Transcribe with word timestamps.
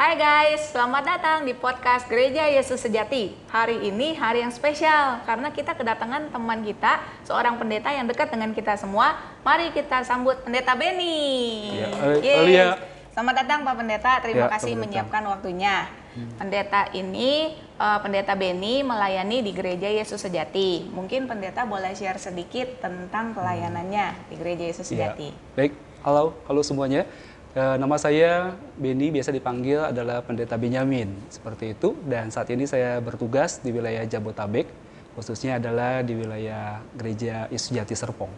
Hai 0.00 0.16
guys, 0.16 0.72
selamat 0.72 1.04
datang 1.04 1.38
di 1.44 1.52
podcast 1.52 2.08
Gereja 2.08 2.48
Yesus 2.48 2.80
Sejati. 2.80 3.36
Hari 3.52 3.84
ini 3.84 4.16
hari 4.16 4.40
yang 4.40 4.48
spesial 4.48 5.20
karena 5.28 5.52
kita 5.52 5.76
kedatangan 5.76 6.32
teman 6.32 6.64
kita, 6.64 7.04
seorang 7.20 7.60
pendeta 7.60 7.92
yang 7.92 8.08
dekat 8.08 8.32
dengan 8.32 8.56
kita 8.56 8.80
semua. 8.80 9.20
Mari 9.44 9.68
kita 9.76 10.00
sambut 10.00 10.40
Pendeta 10.40 10.72
Beni. 10.72 11.76
Ya, 11.76 11.88
Al- 12.00 12.24
Yes. 12.24 12.38
Alia. 12.40 12.68
Selamat 13.12 13.44
datang 13.44 13.60
Pak 13.60 13.74
Pendeta, 13.76 14.12
terima 14.24 14.48
Ya, 14.48 14.48
kasih 14.48 14.72
datang. 14.72 14.82
menyiapkan 14.88 15.22
waktunya. 15.28 15.76
Pendeta 16.40 16.80
ini, 16.96 17.52
eh, 17.76 17.98
Pendeta 18.00 18.32
Beni 18.32 18.80
melayani 18.80 19.44
di 19.44 19.52
Gereja 19.52 19.86
Yesus 19.86 20.24
Sejati. 20.24 20.88
Mungkin 20.88 21.28
Pendeta 21.28 21.68
boleh 21.68 21.92
share 21.92 22.16
sedikit 22.16 22.80
tentang 22.80 23.36
pelayanannya 23.36 24.32
di 24.32 24.34
Gereja 24.34 24.64
Yesus 24.64 24.88
Ya. 24.88 25.12
Sejati. 25.12 25.28
Baik, 25.52 25.76
halo, 26.00 26.32
halo 26.48 26.64
semuanya. 26.64 27.04
Eh, 27.50 27.76
nama 27.82 27.98
saya 27.98 28.54
Beni, 28.78 29.10
biasa 29.10 29.34
dipanggil 29.34 29.90
adalah 29.90 30.22
Pendeta 30.22 30.54
Benyamin, 30.54 31.10
seperti 31.26 31.74
itu. 31.74 31.98
Dan 32.06 32.30
saat 32.30 32.46
ini 32.54 32.62
saya 32.62 33.02
bertugas 33.02 33.58
di 33.58 33.74
wilayah 33.74 34.06
Jabotabek, 34.06 34.70
khususnya 35.18 35.58
adalah 35.58 36.06
di 36.06 36.14
wilayah 36.14 36.78
Gereja 36.94 37.50
Yesus 37.50 37.74
Sejati 37.74 37.98
Serpong. 37.98 38.30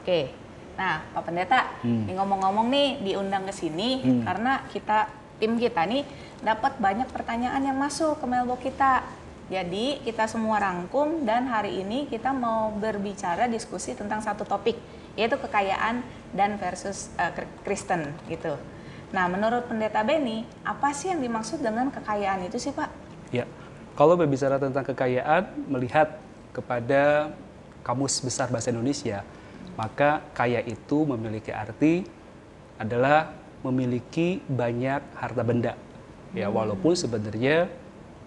Oke. 0.00 0.32
Nah, 0.80 1.04
Pak 1.12 1.28
Pendeta, 1.28 1.76
Hmm. 1.84 2.08
ngomong-ngomong 2.08 2.72
nih 2.72 2.88
diundang 3.04 3.44
ke 3.44 3.52
sini 3.52 4.00
Hmm. 4.00 4.24
karena 4.24 4.64
kita 4.72 5.12
tim 5.36 5.60
kita 5.60 5.84
nih 5.84 6.08
dapat 6.40 6.80
banyak 6.80 7.12
pertanyaan 7.12 7.68
yang 7.68 7.76
masuk 7.76 8.16
ke 8.16 8.24
mailbox 8.24 8.64
kita. 8.64 9.04
Jadi, 9.52 10.00
kita 10.08 10.24
semua 10.24 10.56
rangkum 10.56 11.28
dan 11.28 11.52
hari 11.52 11.84
ini 11.84 12.08
kita 12.08 12.32
mau 12.32 12.72
berbicara 12.72 13.44
diskusi 13.44 13.92
tentang 13.92 14.24
satu 14.24 14.40
topik, 14.48 14.80
yaitu 15.14 15.38
kekayaan 15.38 16.02
dan 16.34 16.58
versus 16.58 17.10
Kri- 17.14 17.50
Kristen 17.62 18.14
gitu. 18.26 18.58
Nah, 19.14 19.30
menurut 19.30 19.70
Pendeta 19.70 20.02
Beni, 20.02 20.42
apa 20.66 20.90
sih 20.90 21.14
yang 21.14 21.22
dimaksud 21.22 21.62
dengan 21.62 21.86
kekayaan 21.94 22.50
itu 22.50 22.58
sih, 22.58 22.74
Pak? 22.74 22.90
Ya, 23.30 23.46
kalau 23.94 24.18
berbicara 24.18 24.58
tentang 24.58 24.82
kekayaan, 24.82 25.54
melihat 25.70 26.18
kepada 26.50 27.30
kamus 27.86 28.18
besar 28.18 28.50
bahasa 28.50 28.74
Indonesia, 28.74 29.22
maka 29.78 30.18
kaya 30.34 30.58
itu 30.66 31.06
memiliki 31.06 31.54
arti 31.54 32.02
adalah 32.74 33.30
memiliki 33.62 34.42
banyak 34.50 35.02
harta 35.14 35.42
benda. 35.46 35.78
Ya, 36.34 36.50
walaupun 36.50 36.98
sebenarnya 36.98 37.70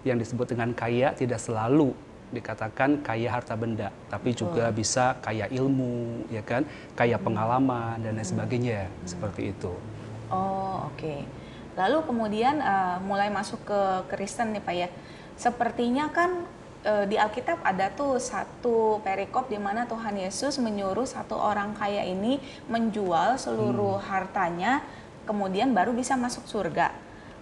yang 0.08 0.16
disebut 0.16 0.56
dengan 0.56 0.72
kaya 0.72 1.12
tidak 1.12 1.36
selalu 1.36 1.92
dikatakan 2.28 3.00
kaya 3.00 3.32
harta 3.32 3.56
benda, 3.56 3.88
tapi 4.12 4.36
juga 4.36 4.68
bisa 4.68 5.16
kaya 5.24 5.48
ilmu, 5.48 6.28
ya 6.28 6.44
kan, 6.44 6.64
kaya 6.92 7.16
pengalaman 7.16 8.00
dan 8.04 8.16
lain 8.16 8.26
sebagainya, 8.26 8.88
seperti 9.08 9.56
itu. 9.56 9.72
Oh, 10.28 10.92
oke. 10.92 11.24
Lalu 11.78 11.98
kemudian 12.04 12.58
eh, 12.58 12.96
mulai 13.06 13.30
masuk 13.30 13.62
ke 13.64 13.80
Kristen 14.12 14.52
nih 14.52 14.62
Pak 14.62 14.74
ya. 14.74 14.88
Sepertinya 15.38 16.10
kan 16.10 16.44
eh, 16.82 17.06
di 17.06 17.14
Alkitab 17.14 17.62
ada 17.62 17.88
tuh 17.94 18.18
satu 18.18 18.98
perikop 19.00 19.46
di 19.48 19.56
mana 19.56 19.86
Tuhan 19.86 20.18
Yesus 20.18 20.58
menyuruh 20.58 21.06
satu 21.06 21.38
orang 21.38 21.72
kaya 21.78 22.02
ini 22.02 22.42
menjual 22.66 23.38
seluruh 23.38 24.02
hartanya 24.04 24.82
kemudian 25.24 25.70
baru 25.70 25.94
bisa 25.94 26.18
masuk 26.18 26.44
surga. 26.50 26.92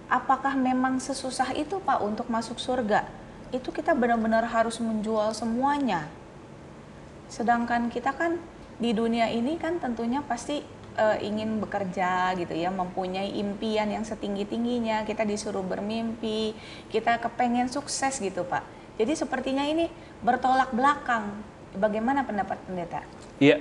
Apakah 0.06 0.54
memang 0.54 1.02
sesusah 1.02 1.50
itu 1.58 1.82
Pak 1.82 1.98
untuk 2.04 2.30
masuk 2.30 2.62
surga? 2.62 3.25
Itu 3.54 3.70
kita 3.70 3.94
benar-benar 3.94 4.46
harus 4.50 4.78
menjual 4.82 5.34
semuanya. 5.34 6.10
Sedangkan 7.30 7.90
kita 7.90 8.14
kan 8.14 8.38
di 8.76 8.92
dunia 8.92 9.30
ini 9.32 9.56
kan 9.56 9.80
tentunya 9.80 10.22
pasti 10.22 10.62
eh, 10.96 11.18
ingin 11.22 11.58
bekerja 11.62 12.34
gitu 12.38 12.54
ya, 12.54 12.70
mempunyai 12.70 13.36
impian 13.38 13.88
yang 13.90 14.04
setinggi-tingginya, 14.04 15.06
kita 15.08 15.22
disuruh 15.22 15.62
bermimpi, 15.62 16.54
kita 16.92 17.18
kepengen 17.22 17.68
sukses 17.72 18.18
gitu 18.18 18.46
Pak. 18.46 18.62
Jadi 18.96 19.12
sepertinya 19.12 19.64
ini 19.64 19.92
bertolak 20.24 20.72
belakang. 20.72 21.36
Bagaimana 21.76 22.24
pendapat 22.24 22.56
pendeta? 22.64 23.04
Iya. 23.36 23.60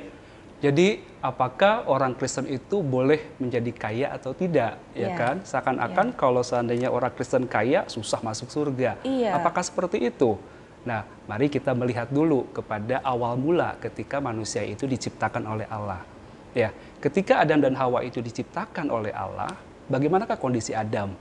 Jadi 0.63 1.03
apakah 1.25 1.89
orang 1.89 2.13
Kristen 2.13 2.45
itu 2.45 2.85
boleh 2.85 3.33
menjadi 3.41 3.71
kaya 3.73 4.07
atau 4.13 4.37
tidak, 4.37 4.77
ya 4.93 5.09
Iya. 5.09 5.17
kan? 5.17 5.35
Seakan-akan 5.41 6.13
kalau 6.13 6.45
seandainya 6.45 6.93
orang 6.93 7.09
Kristen 7.17 7.49
kaya 7.49 7.89
susah 7.89 8.21
masuk 8.21 8.53
surga. 8.53 9.01
Iya. 9.01 9.41
Apakah 9.41 9.65
seperti 9.65 10.05
itu? 10.05 10.37
Nah, 10.85 11.01
mari 11.25 11.49
kita 11.49 11.73
melihat 11.73 12.13
dulu 12.13 12.45
kepada 12.53 13.01
awal 13.01 13.33
mula 13.41 13.73
ketika 13.81 14.21
manusia 14.21 14.61
itu 14.61 14.85
diciptakan 14.85 15.41
oleh 15.49 15.65
Allah. 15.65 16.05
Ya, 16.53 16.69
ketika 17.01 17.41
Adam 17.41 17.59
dan 17.59 17.73
Hawa 17.73 18.05
itu 18.05 18.21
diciptakan 18.21 18.93
oleh 18.93 19.09
Allah, 19.11 19.49
bagaimanakah 19.89 20.37
kondisi 20.37 20.77
Adam? 20.77 21.11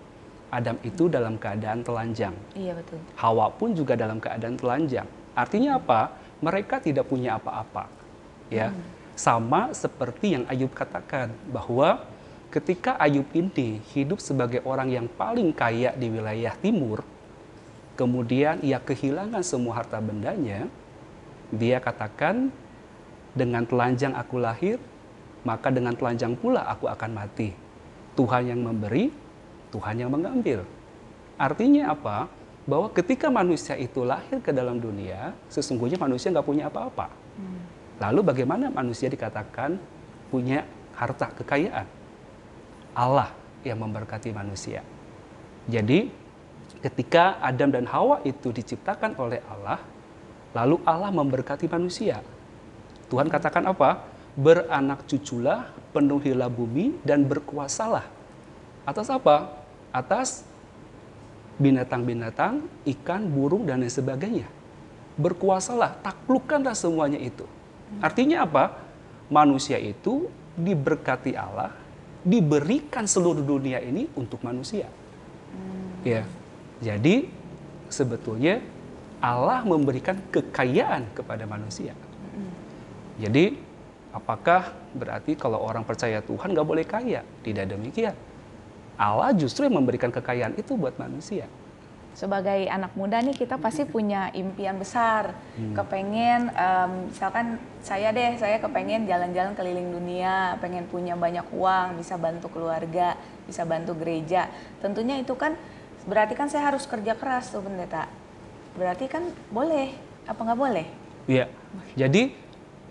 Adam 0.52 0.78
itu 0.86 1.10
dalam 1.10 1.34
keadaan 1.40 1.82
telanjang. 1.82 2.36
Iya 2.54 2.78
betul. 2.78 3.00
Hawa 3.18 3.50
pun 3.50 3.74
juga 3.74 3.98
dalam 3.98 4.22
keadaan 4.22 4.54
telanjang. 4.54 5.08
Artinya 5.34 5.80
apa? 5.82 6.14
Mereka 6.38 6.78
tidak 6.84 7.10
punya 7.10 7.40
apa-apa. 7.40 7.90
Ya. 8.52 8.70
Sama 9.14 9.70
seperti 9.70 10.34
yang 10.34 10.44
Ayub 10.50 10.74
katakan 10.74 11.30
bahwa 11.46 12.02
ketika 12.50 12.98
Ayub 12.98 13.26
ini 13.30 13.78
hidup 13.94 14.18
sebagai 14.18 14.58
orang 14.66 14.90
yang 14.90 15.06
paling 15.06 15.54
kaya 15.54 15.94
di 15.94 16.10
wilayah 16.10 16.54
timur, 16.58 17.06
kemudian 17.94 18.58
ia 18.58 18.82
kehilangan 18.82 19.46
semua 19.46 19.78
harta 19.82 20.02
bendanya, 20.02 20.66
dia 21.54 21.78
katakan 21.78 22.50
dengan 23.38 23.62
telanjang 23.62 24.18
aku 24.18 24.42
lahir, 24.42 24.82
maka 25.46 25.70
dengan 25.70 25.94
telanjang 25.94 26.34
pula 26.34 26.66
aku 26.66 26.90
akan 26.90 27.10
mati. 27.14 27.54
Tuhan 28.18 28.50
yang 28.50 28.66
memberi, 28.66 29.10
Tuhan 29.70 29.98
yang 29.98 30.10
mengambil. 30.10 30.66
Artinya 31.38 31.94
apa? 31.94 32.30
Bahwa 32.66 32.90
ketika 32.90 33.30
manusia 33.30 33.78
itu 33.78 34.02
lahir 34.02 34.42
ke 34.42 34.50
dalam 34.50 34.78
dunia, 34.78 35.34
sesungguhnya 35.50 35.98
manusia 35.98 36.30
nggak 36.34 36.46
punya 36.46 36.66
apa-apa. 36.66 37.23
Lalu 38.02 38.20
bagaimana 38.26 38.70
manusia 38.74 39.06
dikatakan 39.06 39.78
punya 40.30 40.66
harta 40.98 41.30
kekayaan? 41.30 41.86
Allah 42.94 43.30
yang 43.62 43.82
memberkati 43.82 44.30
manusia. 44.34 44.82
Jadi 45.70 46.10
ketika 46.82 47.38
Adam 47.40 47.70
dan 47.70 47.86
Hawa 47.88 48.20
itu 48.26 48.50
diciptakan 48.50 49.16
oleh 49.18 49.40
Allah, 49.46 49.80
lalu 50.52 50.82
Allah 50.84 51.10
memberkati 51.10 51.70
manusia. 51.70 52.20
Tuhan 53.08 53.30
katakan 53.30 53.64
apa? 53.70 54.04
Beranak 54.34 55.06
cuculah, 55.06 55.70
penuhilah 55.94 56.50
bumi 56.50 56.98
dan 57.06 57.22
berkuasalah. 57.24 58.02
Atas 58.82 59.06
apa? 59.08 59.54
Atas 59.94 60.42
binatang-binatang, 61.62 62.66
ikan, 62.98 63.22
burung 63.30 63.62
dan 63.62 63.80
lain 63.80 63.92
sebagainya. 63.92 64.50
Berkuasalah, 65.14 66.02
taklukkanlah 66.02 66.74
semuanya 66.74 67.22
itu. 67.22 67.46
Artinya 68.00 68.44
apa? 68.44 68.64
Manusia 69.32 69.80
itu 69.80 70.28
diberkati 70.54 71.34
Allah, 71.34 71.72
diberikan 72.22 73.08
seluruh 73.08 73.42
dunia 73.42 73.80
ini 73.82 74.06
untuk 74.14 74.44
manusia. 74.44 74.86
Ya. 76.04 76.22
Jadi 76.84 77.28
sebetulnya 77.88 78.60
Allah 79.24 79.64
memberikan 79.64 80.20
kekayaan 80.28 81.16
kepada 81.16 81.48
manusia. 81.48 81.96
Jadi 83.16 83.56
apakah 84.12 84.74
berarti 84.92 85.32
kalau 85.38 85.62
orang 85.64 85.86
percaya 85.86 86.20
Tuhan 86.20 86.52
nggak 86.52 86.68
boleh 86.68 86.84
kaya? 86.84 87.24
Tidak 87.40 87.64
demikian. 87.64 88.12
Allah 88.94 89.32
justru 89.34 89.66
yang 89.66 89.80
memberikan 89.80 90.12
kekayaan 90.12 90.54
itu 90.60 90.76
buat 90.76 90.94
manusia. 91.00 91.48
Sebagai 92.14 92.70
anak 92.70 92.94
muda 92.94 93.18
nih 93.18 93.34
kita 93.34 93.58
pasti 93.58 93.82
punya 93.82 94.30
impian 94.32 94.78
besar. 94.78 95.34
Kepengen 95.54 96.48
em, 96.54 97.10
misalkan 97.10 97.58
saya 97.82 98.14
deh 98.14 98.38
saya 98.38 98.62
kepengen 98.62 99.04
jalan-jalan 99.04 99.52
keliling 99.58 99.90
dunia 99.90 100.56
pengen 100.62 100.86
punya 100.86 101.18
banyak 101.18 101.44
uang 101.50 101.98
bisa 101.98 102.14
bantu 102.14 102.48
keluarga 102.54 103.18
bisa 103.44 103.66
bantu 103.66 103.98
gereja. 103.98 104.48
Tentunya 104.78 105.20
itu 105.20 105.34
kan 105.34 105.58
berarti 106.06 106.38
kan 106.38 106.46
saya 106.46 106.70
harus 106.70 106.86
kerja 106.86 107.18
keras 107.18 107.50
tuh 107.50 107.60
pendeta. 107.60 108.06
Berarti 108.78 109.10
kan 109.10 109.26
boleh 109.50 109.92
apa 110.24 110.40
nggak 110.40 110.60
boleh? 110.60 110.86
Ya. 111.26 111.50
Jadi 111.98 112.34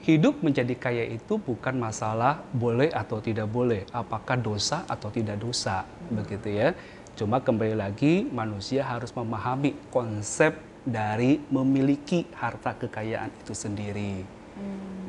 hidup 0.03 0.43
menjadi 0.43 0.75
kaya 0.75 1.07
itu 1.07 1.39
bukan 1.39 1.79
masalah 1.79 2.43
boleh 2.51 2.91
atau 2.91 3.23
tidak 3.23 3.47
boleh, 3.47 3.87
apakah 3.95 4.35
dosa 4.35 4.83
atau 4.83 5.07
tidak 5.07 5.39
dosa, 5.39 5.87
begitu 6.11 6.51
ya. 6.51 6.75
Cuma 7.13 7.37
kembali 7.37 7.77
lagi 7.77 8.25
manusia 8.25 8.81
harus 8.81 9.13
memahami 9.13 9.77
konsep 9.93 10.57
dari 10.81 11.37
memiliki 11.53 12.25
harta 12.33 12.73
kekayaan 12.73 13.29
itu 13.37 13.53
sendiri. 13.53 14.25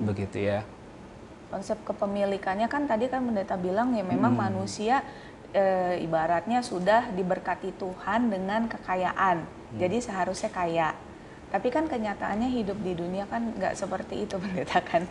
Begitu 0.04 0.52
ya. 0.52 0.60
konsep 1.54 1.78
kepemilikannya 1.86 2.66
kan 2.66 2.90
tadi 2.90 3.06
kan 3.06 3.22
pendeta 3.22 3.54
bilang 3.54 3.94
ya 3.94 4.02
memang 4.02 4.34
manusia 4.34 5.06
eh, 5.54 6.02
ibaratnya 6.02 6.66
sudah 6.66 7.14
diberkati 7.14 7.78
Tuhan 7.78 8.26
dengan 8.26 8.66
kekayaan. 8.66 9.46
Jadi 9.78 10.02
seharusnya 10.02 10.50
kaya. 10.50 10.98
Tapi 11.54 11.70
kan 11.70 11.86
kenyataannya 11.86 12.50
hidup 12.50 12.74
di 12.82 12.98
dunia 12.98 13.30
kan 13.30 13.54
nggak 13.54 13.78
seperti 13.78 14.26
itu 14.26 14.34
pendeta 14.42 14.82
kan? 14.82 15.06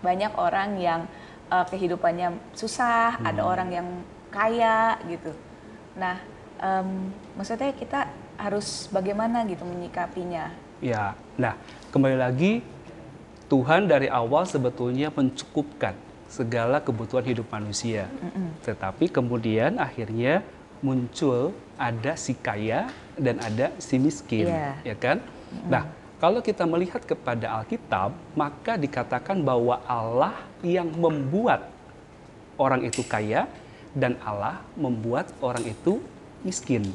Banyak 0.00 0.38
orang 0.38 0.78
yang 0.78 1.10
eh, 1.50 1.66
kehidupannya 1.66 2.54
susah 2.54 3.18
ada 3.18 3.42
orang 3.42 3.68
yang 3.74 3.88
kaya 4.30 5.02
gitu. 5.10 5.34
Nah, 5.98 6.37
em, 6.58 7.10
maksudnya 7.34 7.72
kita 7.74 8.10
harus 8.38 8.86
bagaimana 8.90 9.42
gitu 9.46 9.66
menyikapinya? 9.66 10.54
Ya, 10.78 11.18
nah 11.34 11.58
kembali 11.90 12.18
lagi 12.18 12.62
Tuhan 13.48 13.88
dari 13.88 14.06
awal 14.06 14.44
sebetulnya 14.46 15.10
mencukupkan 15.10 15.96
segala 16.28 16.78
kebutuhan 16.84 17.24
hidup 17.24 17.48
manusia. 17.48 18.04
Tetapi 18.62 19.08
kemudian 19.08 19.80
akhirnya 19.80 20.44
muncul 20.84 21.56
ada 21.80 22.14
si 22.14 22.36
kaya 22.36 22.92
dan 23.16 23.40
ada 23.40 23.72
si 23.80 23.96
miskin, 23.96 24.46
Iya. 24.46 24.76
ya 24.84 24.96
kan? 25.00 25.18
Nah, 25.66 25.88
kalau 26.20 26.44
kita 26.44 26.68
melihat 26.68 27.00
kepada 27.02 27.56
Alkitab, 27.58 28.12
maka 28.36 28.76
dikatakan 28.76 29.40
bahwa 29.40 29.80
Allah 29.88 30.36
yang 30.60 30.92
membuat 30.92 31.72
orang 32.60 32.84
itu 32.84 33.00
kaya 33.08 33.48
dan 33.96 34.20
Allah 34.20 34.60
membuat 34.76 35.32
orang 35.40 35.64
itu 35.64 35.98
miskin. 36.42 36.86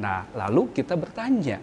Nah, 0.00 0.24
lalu 0.32 0.72
kita 0.72 0.96
bertanya, 0.96 1.60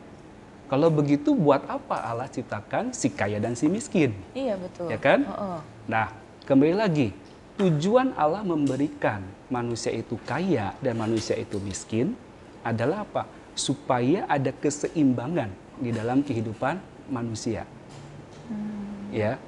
kalau 0.68 0.92
begitu 0.92 1.32
buat 1.32 1.64
apa 1.66 2.04
Allah 2.04 2.28
ciptakan 2.28 2.92
si 2.92 3.08
kaya 3.10 3.40
dan 3.40 3.56
si 3.56 3.72
miskin? 3.72 4.12
Iya 4.36 4.60
betul. 4.60 4.92
Ya 4.92 5.00
kan? 5.00 5.24
Heeh. 5.24 5.60
Nah, 5.88 6.08
kembali 6.44 6.76
lagi, 6.76 7.16
tujuan 7.56 8.14
Allah 8.20 8.44
memberikan 8.44 9.24
manusia 9.48 9.96
itu 9.96 10.20
kaya 10.28 10.76
dan 10.84 11.00
manusia 11.00 11.40
itu 11.40 11.58
miskin 11.64 12.14
adalah 12.62 13.08
apa? 13.08 13.26
Supaya 13.58 14.28
ada 14.30 14.54
keseimbangan 14.54 15.50
di 15.82 15.90
dalam 15.96 16.22
kehidupan 16.22 16.78
manusia. 17.10 17.64
Ya. 19.10 19.42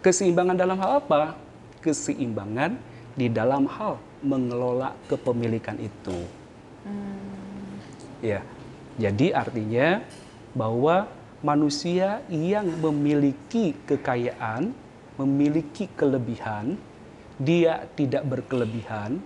Keseimbangan 0.00 0.56
dalam 0.56 0.80
hal 0.80 1.04
apa? 1.04 1.36
Keseimbangan 1.84 2.78
di 3.18 3.28
dalam 3.28 3.68
hal 3.68 4.00
mengelola 4.24 4.96
kepemilikan 5.10 5.76
itu. 5.76 6.39
Ya. 8.20 8.44
Jadi 9.00 9.32
artinya 9.32 10.04
bahwa 10.52 11.08
manusia 11.40 12.20
yang 12.28 12.68
memiliki 12.68 13.72
kekayaan, 13.88 14.76
memiliki 15.16 15.88
kelebihan, 15.96 16.76
dia 17.40 17.88
tidak 17.96 18.28
berkelebihan. 18.28 19.20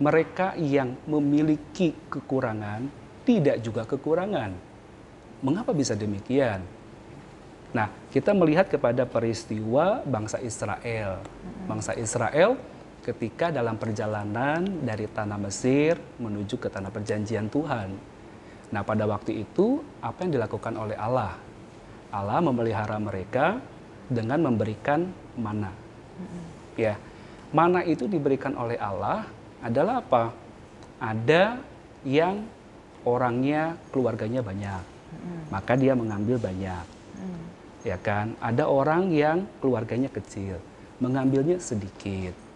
Mereka 0.00 0.56
yang 0.56 0.96
memiliki 1.04 1.92
kekurangan, 2.08 2.88
tidak 3.28 3.60
juga 3.60 3.84
kekurangan. 3.84 4.56
Mengapa 5.44 5.76
bisa 5.76 5.92
demikian? 5.92 6.64
Nah, 7.76 7.92
kita 8.08 8.32
melihat 8.32 8.66
kepada 8.72 9.04
peristiwa 9.04 10.00
bangsa 10.08 10.40
Israel. 10.40 11.20
Bangsa 11.68 11.92
Israel 11.94 12.56
ketika 13.10 13.50
dalam 13.50 13.74
perjalanan 13.74 14.62
dari 14.86 15.10
tanah 15.10 15.34
Mesir 15.42 15.98
menuju 16.22 16.62
ke 16.62 16.70
tanah 16.70 16.94
perjanjian 16.94 17.50
Tuhan. 17.50 17.90
Nah, 18.70 18.82
pada 18.86 19.02
waktu 19.10 19.42
itu 19.42 19.82
apa 19.98 20.22
yang 20.22 20.38
dilakukan 20.38 20.78
oleh 20.78 20.94
Allah? 20.94 21.34
Allah 22.14 22.38
memelihara 22.38 23.02
mereka 23.02 23.58
dengan 24.06 24.46
memberikan 24.46 25.10
mana. 25.34 25.74
Ya. 26.78 26.94
Mana 27.50 27.82
itu 27.82 28.06
diberikan 28.06 28.54
oleh 28.54 28.78
Allah 28.78 29.26
adalah 29.58 29.98
apa? 29.98 30.30
Ada 31.02 31.58
yang 32.06 32.46
orangnya 33.02 33.74
keluarganya 33.90 34.38
banyak. 34.38 34.82
Maka 35.50 35.74
dia 35.74 35.98
mengambil 35.98 36.38
banyak. 36.38 36.86
Ya 37.82 37.98
kan? 37.98 38.38
Ada 38.38 38.70
orang 38.70 39.10
yang 39.10 39.50
keluarganya 39.58 40.06
kecil, 40.06 40.62
mengambilnya 41.02 41.58
sedikit. 41.58 42.49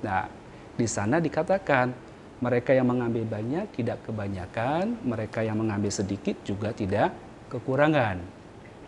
Nah, 0.00 0.28
di 0.76 0.86
sana 0.88 1.20
dikatakan 1.20 1.92
mereka 2.40 2.72
yang 2.72 2.88
mengambil 2.88 3.28
banyak 3.28 3.68
tidak 3.76 4.00
kebanyakan, 4.08 4.96
mereka 5.04 5.44
yang 5.44 5.60
mengambil 5.60 5.92
sedikit 5.92 6.40
juga 6.40 6.72
tidak 6.72 7.12
kekurangan. 7.52 8.16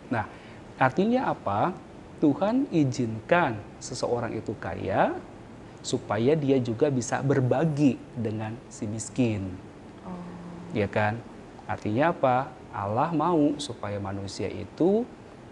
Nah, 0.09 0.25
artinya 0.81 1.29
apa? 1.29 1.73
Tuhan 2.17 2.71
izinkan 2.71 3.59
seseorang 3.83 4.31
itu 4.33 4.55
kaya 4.57 5.13
supaya 5.83 6.33
dia 6.33 6.55
juga 6.63 6.87
bisa 6.87 7.19
berbagi 7.19 7.99
dengan 8.15 8.55
si 8.71 8.87
miskin. 8.87 9.51
Ya 10.71 10.87
kan? 10.87 11.19
Artinya 11.67 12.15
apa? 12.15 12.49
Allah 12.73 13.13
mau 13.13 13.53
supaya 13.61 14.01
manusia 14.01 14.49
itu 14.49 15.05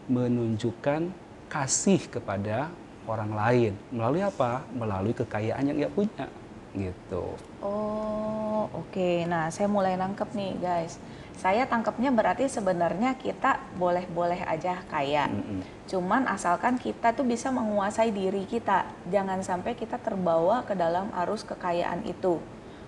menunjukkan 0.10 1.14
kasih 1.52 2.02
kepada 2.10 2.72
orang 3.08 3.32
lain 3.34 3.74
melalui 3.90 4.22
apa? 4.26 4.66
Melalui 4.74 5.14
kekayaan 5.16 5.70
yang 5.74 5.78
ia 5.78 5.90
punya. 5.90 6.28
Gitu. 6.72 7.24
Oh, 7.60 8.72
oke. 8.72 9.28
Nah, 9.28 9.52
saya 9.52 9.68
mulai 9.68 10.00
nangkep 10.00 10.30
nih, 10.32 10.52
guys. 10.60 10.96
Saya 11.36 11.66
tangkapnya 11.66 12.14
berarti 12.14 12.46
sebenarnya 12.46 13.18
kita 13.18 13.58
boleh-boleh 13.76 14.46
aja 14.46 14.78
kaya. 14.88 15.26
Mm-mm. 15.26 15.66
Cuman 15.90 16.30
asalkan 16.30 16.78
kita 16.78 17.18
tuh 17.18 17.26
bisa 17.26 17.50
menguasai 17.50 18.14
diri 18.14 18.46
kita. 18.46 18.86
Jangan 19.10 19.42
sampai 19.42 19.74
kita 19.74 19.98
terbawa 19.98 20.62
ke 20.64 20.78
dalam 20.78 21.10
arus 21.26 21.42
kekayaan 21.42 22.06
itu. 22.06 22.38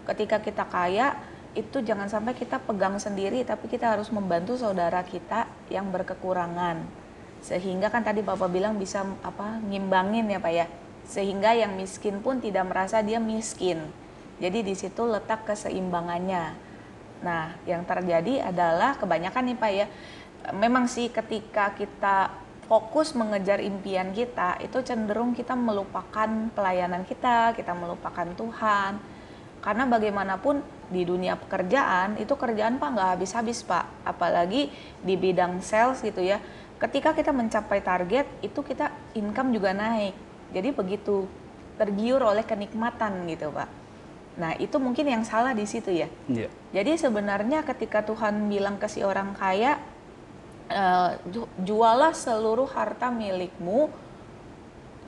Ketika 0.06 0.38
kita 0.44 0.70
kaya, 0.70 1.18
itu 1.58 1.82
jangan 1.82 2.10
sampai 2.10 2.38
kita 2.38 2.62
pegang 2.62 2.98
sendiri, 3.02 3.42
tapi 3.46 3.70
kita 3.70 3.98
harus 3.98 4.10
membantu 4.14 4.58
saudara 4.58 5.02
kita 5.02 5.50
yang 5.74 5.90
berkekurangan. 5.90 7.03
Sehingga 7.44 7.92
kan 7.92 8.08
tadi 8.08 8.24
Bapak 8.24 8.48
bilang 8.48 8.80
bisa 8.80 9.04
apa 9.22 9.60
ngimbangin 9.68 10.32
ya 10.32 10.40
Pak 10.40 10.54
ya. 10.56 10.66
Sehingga 11.04 11.52
yang 11.52 11.76
miskin 11.76 12.24
pun 12.24 12.40
tidak 12.40 12.64
merasa 12.72 13.04
dia 13.04 13.20
miskin. 13.20 13.84
Jadi 14.40 14.64
di 14.64 14.74
situ 14.74 15.04
letak 15.04 15.44
keseimbangannya. 15.44 16.56
Nah, 17.24 17.56
yang 17.64 17.84
terjadi 17.84 18.52
adalah 18.52 18.96
kebanyakan 19.00 19.44
nih 19.52 19.58
Pak 19.60 19.72
ya, 19.72 19.88
memang 20.52 20.92
sih 20.92 21.08
ketika 21.08 21.72
kita 21.76 22.32
fokus 22.68 23.16
mengejar 23.16 23.60
impian 23.64 24.12
kita, 24.12 24.60
itu 24.60 24.80
cenderung 24.84 25.32
kita 25.36 25.56
melupakan 25.56 26.28
pelayanan 26.52 27.04
kita, 27.08 27.56
kita 27.56 27.72
melupakan 27.72 28.28
Tuhan. 28.36 29.00
Karena 29.64 29.88
bagaimanapun 29.88 30.60
di 30.92 31.08
dunia 31.08 31.40
pekerjaan, 31.40 32.20
itu 32.20 32.36
kerjaan 32.36 32.76
Pak 32.76 32.90
nggak 32.92 33.10
habis-habis 33.16 33.64
Pak. 33.64 34.04
Apalagi 34.04 34.68
di 35.00 35.16
bidang 35.16 35.64
sales 35.64 36.04
gitu 36.04 36.20
ya. 36.20 36.44
Ketika 36.84 37.16
kita 37.16 37.32
mencapai 37.32 37.80
target, 37.80 38.28
itu 38.44 38.60
kita 38.60 38.92
income 39.16 39.56
juga 39.56 39.72
naik. 39.72 40.12
Jadi 40.52 40.70
begitu 40.76 41.24
tergiur 41.80 42.20
oleh 42.20 42.44
kenikmatan 42.44 43.24
gitu 43.32 43.56
Pak. 43.56 43.70
Nah, 44.36 44.52
itu 44.60 44.76
mungkin 44.84 45.08
yang 45.08 45.24
salah 45.24 45.56
di 45.56 45.64
situ 45.64 45.96
ya. 45.96 46.12
Iya. 46.28 46.52
Jadi 46.76 46.92
sebenarnya 47.00 47.64
ketika 47.64 48.04
Tuhan 48.04 48.52
bilang 48.52 48.76
ke 48.76 48.92
si 48.92 49.00
orang 49.00 49.32
kaya, 49.38 49.80
eh, 50.68 51.12
ju- 51.32 51.48
jualah 51.64 52.12
seluruh 52.12 52.68
harta 52.68 53.08
milikmu, 53.08 53.88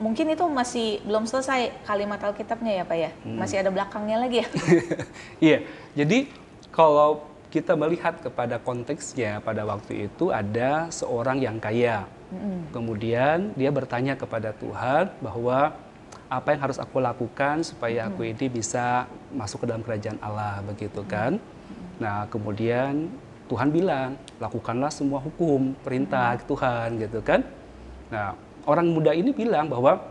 mungkin 0.00 0.32
itu 0.32 0.44
masih 0.48 1.04
belum 1.04 1.28
selesai 1.28 1.72
kalimat 1.84 2.20
Alkitabnya 2.24 2.72
ya 2.80 2.84
Pak 2.88 2.98
ya, 3.00 3.10
masih 3.24 3.56
ada 3.60 3.68
belakangnya 3.72 4.16
lagi 4.20 4.44
ya. 4.44 4.48
Iya, 5.44 5.58
jadi 5.92 6.28
kalau 6.72 7.24
kita 7.50 7.78
melihat 7.78 8.18
kepada 8.18 8.58
konteksnya 8.58 9.38
pada 9.40 9.62
waktu 9.62 10.10
itu 10.10 10.34
ada 10.34 10.90
seorang 10.90 11.38
yang 11.40 11.56
kaya. 11.62 12.04
Kemudian 12.74 13.54
dia 13.54 13.70
bertanya 13.70 14.18
kepada 14.18 14.50
Tuhan 14.50 15.14
bahwa 15.22 15.78
apa 16.26 16.48
yang 16.50 16.60
harus 16.66 16.78
aku 16.82 16.98
lakukan 16.98 17.62
supaya 17.62 18.10
aku 18.10 18.26
ini 18.26 18.50
bisa 18.50 19.06
masuk 19.30 19.62
ke 19.62 19.66
dalam 19.70 19.86
kerajaan 19.86 20.18
Allah 20.18 20.58
begitu 20.66 21.06
kan. 21.06 21.38
Nah, 22.02 22.26
kemudian 22.26 23.06
Tuhan 23.46 23.70
bilang, 23.70 24.18
lakukanlah 24.42 24.90
semua 24.90 25.22
hukum, 25.22 25.70
perintah 25.86 26.34
Tuhan 26.42 26.98
gitu 26.98 27.22
kan. 27.22 27.46
Nah, 28.10 28.34
orang 28.66 28.90
muda 28.90 29.14
ini 29.14 29.30
bilang 29.30 29.70
bahwa 29.70 30.02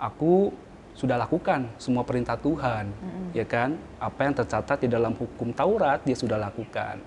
aku 0.00 0.48
sudah 0.94 1.18
lakukan 1.18 1.66
semua 1.76 2.06
perintah 2.06 2.38
Tuhan, 2.38 2.86
ya 3.34 3.42
kan? 3.42 3.74
Apa 3.98 4.30
yang 4.30 4.34
tercatat 4.38 4.78
di 4.78 4.88
dalam 4.88 5.12
hukum 5.14 5.50
Taurat 5.50 6.00
dia 6.06 6.14
sudah 6.14 6.38
lakukan. 6.38 7.02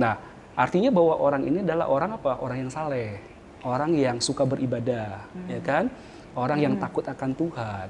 Nah, 0.00 0.16
artinya 0.56 0.88
bahwa 0.88 1.20
orang 1.20 1.44
ini 1.44 1.60
adalah 1.60 1.92
orang 1.92 2.16
apa? 2.16 2.40
Orang 2.40 2.64
yang 2.64 2.72
saleh, 2.72 3.20
orang 3.62 3.92
yang 3.92 4.16
suka 4.16 4.48
beribadah, 4.48 5.28
ya 5.44 5.60
kan? 5.60 5.92
Orang 6.32 6.64
yang 6.64 6.80
takut 6.80 7.04
akan 7.04 7.36
Tuhan. 7.36 7.86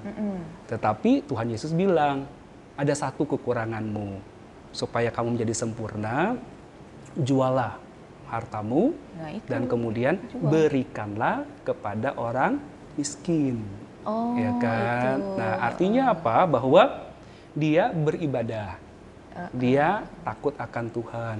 Tetapi 0.66 1.30
Tuhan 1.30 1.46
Yesus 1.54 1.70
bilang, 1.70 2.26
ada 2.74 2.90
satu 2.90 3.22
kekuranganmu 3.22 4.18
supaya 4.74 5.14
kamu 5.14 5.38
menjadi 5.38 5.54
sempurna, 5.54 6.34
jualah 7.14 7.78
hartamu 8.26 8.96
Nah, 9.20 9.28
itu. 9.30 9.44
dan 9.46 9.68
kemudian 9.68 10.16
Jual. 10.32 10.48
berikanlah 10.50 11.44
kepada 11.62 12.16
orang 12.16 12.58
miskin. 12.96 13.60
Oh, 14.02 14.34
ya 14.34 14.52
kan? 14.58 15.16
itu. 15.18 15.38
Nah, 15.38 15.54
artinya 15.62 16.02
apa? 16.10 16.36
Bahwa 16.46 16.82
dia 17.52 17.92
beribadah. 17.92 18.80
Dia 19.56 20.04
takut 20.24 20.52
akan 20.60 20.86
Tuhan. 20.92 21.38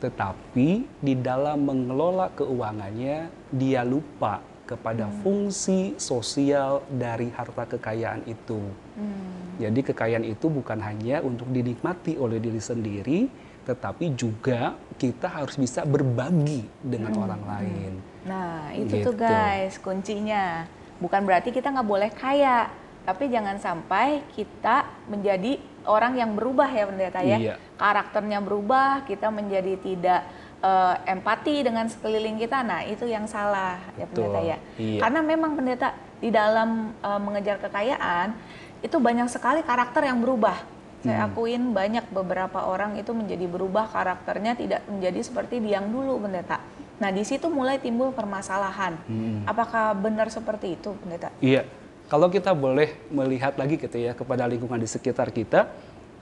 Tetapi 0.00 0.68
di 1.04 1.14
dalam 1.20 1.68
mengelola 1.68 2.32
keuangannya 2.32 3.28
dia 3.52 3.84
lupa 3.84 4.40
kepada 4.64 5.10
fungsi 5.20 5.98
sosial 6.00 6.80
dari 6.88 7.28
harta 7.34 7.66
kekayaan 7.68 8.24
itu. 8.24 8.62
Hmm. 8.96 9.58
Jadi 9.60 9.80
kekayaan 9.92 10.24
itu 10.24 10.46
bukan 10.48 10.80
hanya 10.80 11.20
untuk 11.20 11.52
dinikmati 11.52 12.16
oleh 12.16 12.40
diri 12.40 12.62
sendiri, 12.62 13.28
tetapi 13.68 14.16
juga 14.16 14.78
kita 14.96 15.28
harus 15.28 15.60
bisa 15.60 15.84
berbagi 15.84 16.64
dengan 16.80 17.12
orang 17.20 17.42
lain. 17.44 17.92
Nah, 18.24 18.72
itu 18.72 19.04
tuh 19.04 19.12
Gitu. 19.12 19.20
guys 19.20 19.76
kuncinya. 19.76 20.64
Bukan 21.00 21.24
berarti 21.24 21.50
kita 21.50 21.72
nggak 21.72 21.88
boleh 21.88 22.10
kaya, 22.12 22.68
tapi 23.08 23.32
jangan 23.32 23.56
sampai 23.56 24.20
kita 24.36 24.84
menjadi 25.08 25.56
orang 25.88 26.12
yang 26.20 26.36
berubah 26.36 26.68
ya 26.68 26.84
pendeta 26.86 27.20
ya. 27.24 27.36
Iya. 27.40 27.54
Karakternya 27.80 28.38
berubah, 28.44 29.08
kita 29.08 29.32
menjadi 29.32 29.80
tidak 29.80 30.20
eh, 30.60 30.94
empati 31.08 31.64
dengan 31.64 31.88
sekeliling 31.88 32.36
kita. 32.36 32.60
Nah, 32.60 32.84
itu 32.84 33.08
yang 33.08 33.24
salah 33.24 33.80
ya 33.96 34.04
Betul. 34.04 34.28
pendeta 34.28 34.40
ya. 34.44 34.56
Iya. 34.76 35.00
Karena 35.00 35.20
memang 35.24 35.56
pendeta 35.56 35.96
di 36.20 36.28
dalam 36.28 36.92
eh, 37.00 37.20
mengejar 37.20 37.56
kekayaan 37.64 38.36
itu 38.84 38.96
banyak 39.00 39.28
sekali 39.32 39.64
karakter 39.64 40.04
yang 40.04 40.20
berubah. 40.20 40.56
Saya 41.00 41.24
Hmm. 41.24 41.32
akuin 41.32 41.62
banyak 41.72 42.12
beberapa 42.12 42.68
orang 42.68 43.00
itu 43.00 43.16
menjadi 43.16 43.48
berubah 43.48 43.88
karakternya 43.88 44.52
tidak 44.52 44.84
menjadi 44.84 45.24
seperti 45.24 45.56
yang 45.64 45.88
dulu 45.88 46.20
pendeta. 46.28 46.60
Nah 47.00 47.08
di 47.08 47.24
situ 47.24 47.48
mulai 47.48 47.80
timbul 47.80 48.12
permasalahan. 48.12 49.00
Hmm. 49.08 49.48
Apakah 49.48 49.96
benar 49.96 50.28
seperti 50.28 50.76
itu 50.76 50.92
pendeta? 51.00 51.32
Iya, 51.40 51.64
kalau 52.12 52.28
kita 52.28 52.52
boleh 52.52 52.92
melihat 53.08 53.56
lagi 53.56 53.80
gitu 53.80 53.96
ya 53.96 54.12
kepada 54.12 54.44
lingkungan 54.44 54.76
di 54.76 54.84
sekitar 54.84 55.32
kita, 55.32 55.72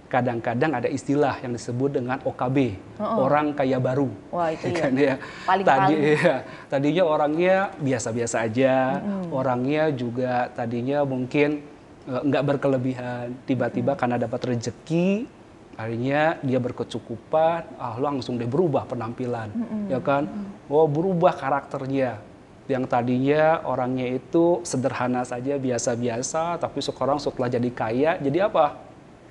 kadang-kadang 0.07 0.79
ada 0.79 0.89
istilah 0.89 1.35
yang 1.43 1.53
disebut 1.53 1.99
dengan 1.99 2.23
OKB, 2.23 2.79
orang 3.03 3.53
kaya 3.59 3.83
baru. 3.83 4.09
Wah 4.31 4.55
itu 4.55 4.71
kan 4.79 4.95
ya. 4.95 5.19
Paling-paling. 5.45 5.99
Tadi 5.99 6.15
ya, 6.15 6.37
tadinya 6.71 7.05
orangnya 7.05 7.57
biasa-biasa 7.83 8.47
aja, 8.47 9.03
orangnya 9.35 9.91
juga 9.91 10.47
tadinya 10.55 11.03
mungkin 11.03 11.61
eh, 12.07 12.23
nggak 12.23 12.45
berkelebihan, 12.55 13.35
tiba-tiba 13.45 13.99
karena 13.99 14.17
dapat 14.17 14.55
rezeki, 14.55 15.27
akhirnya 15.75 16.43
dia 16.43 16.59
berkecukupan, 16.63 17.79
ah 17.79 17.99
langsung 17.99 18.35
dia 18.35 18.51
berubah 18.51 18.89
penampilan, 18.89 19.49
ya 19.87 20.01
kan? 20.03 20.27
Oh 20.69 20.85
berubah 20.85 21.33
karakternya. 21.33 22.21
Yang 22.69 22.85
tadinya 22.93 23.65
orangnya 23.65 24.21
itu 24.21 24.61
sederhana 24.61 25.25
saja, 25.25 25.57
biasa-biasa, 25.57 26.61
tapi 26.61 26.85
sekarang 26.85 27.17
setelah 27.17 27.49
jadi 27.49 27.71
kaya, 27.73 28.21
jadi 28.21 28.45
apa? 28.45 28.77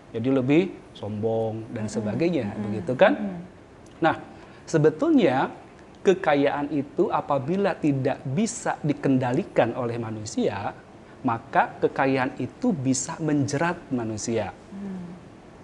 Jadi 0.10 0.30
lebih 0.34 0.64
sombong 0.98 1.70
dan 1.70 1.86
sebagainya, 1.86 2.58
begitu 2.58 2.98
kan? 2.98 3.14
Nah, 4.02 4.18
sebetulnya 4.66 5.54
kekayaan 6.02 6.74
itu 6.74 7.14
apabila 7.14 7.78
tidak 7.78 8.18
bisa 8.26 8.82
dikendalikan 8.82 9.78
oleh 9.78 10.02
manusia, 10.02 10.74
maka 11.22 11.78
kekayaan 11.78 12.42
itu 12.42 12.74
bisa 12.74 13.22
menjerat 13.22 13.78
manusia. 13.94 14.50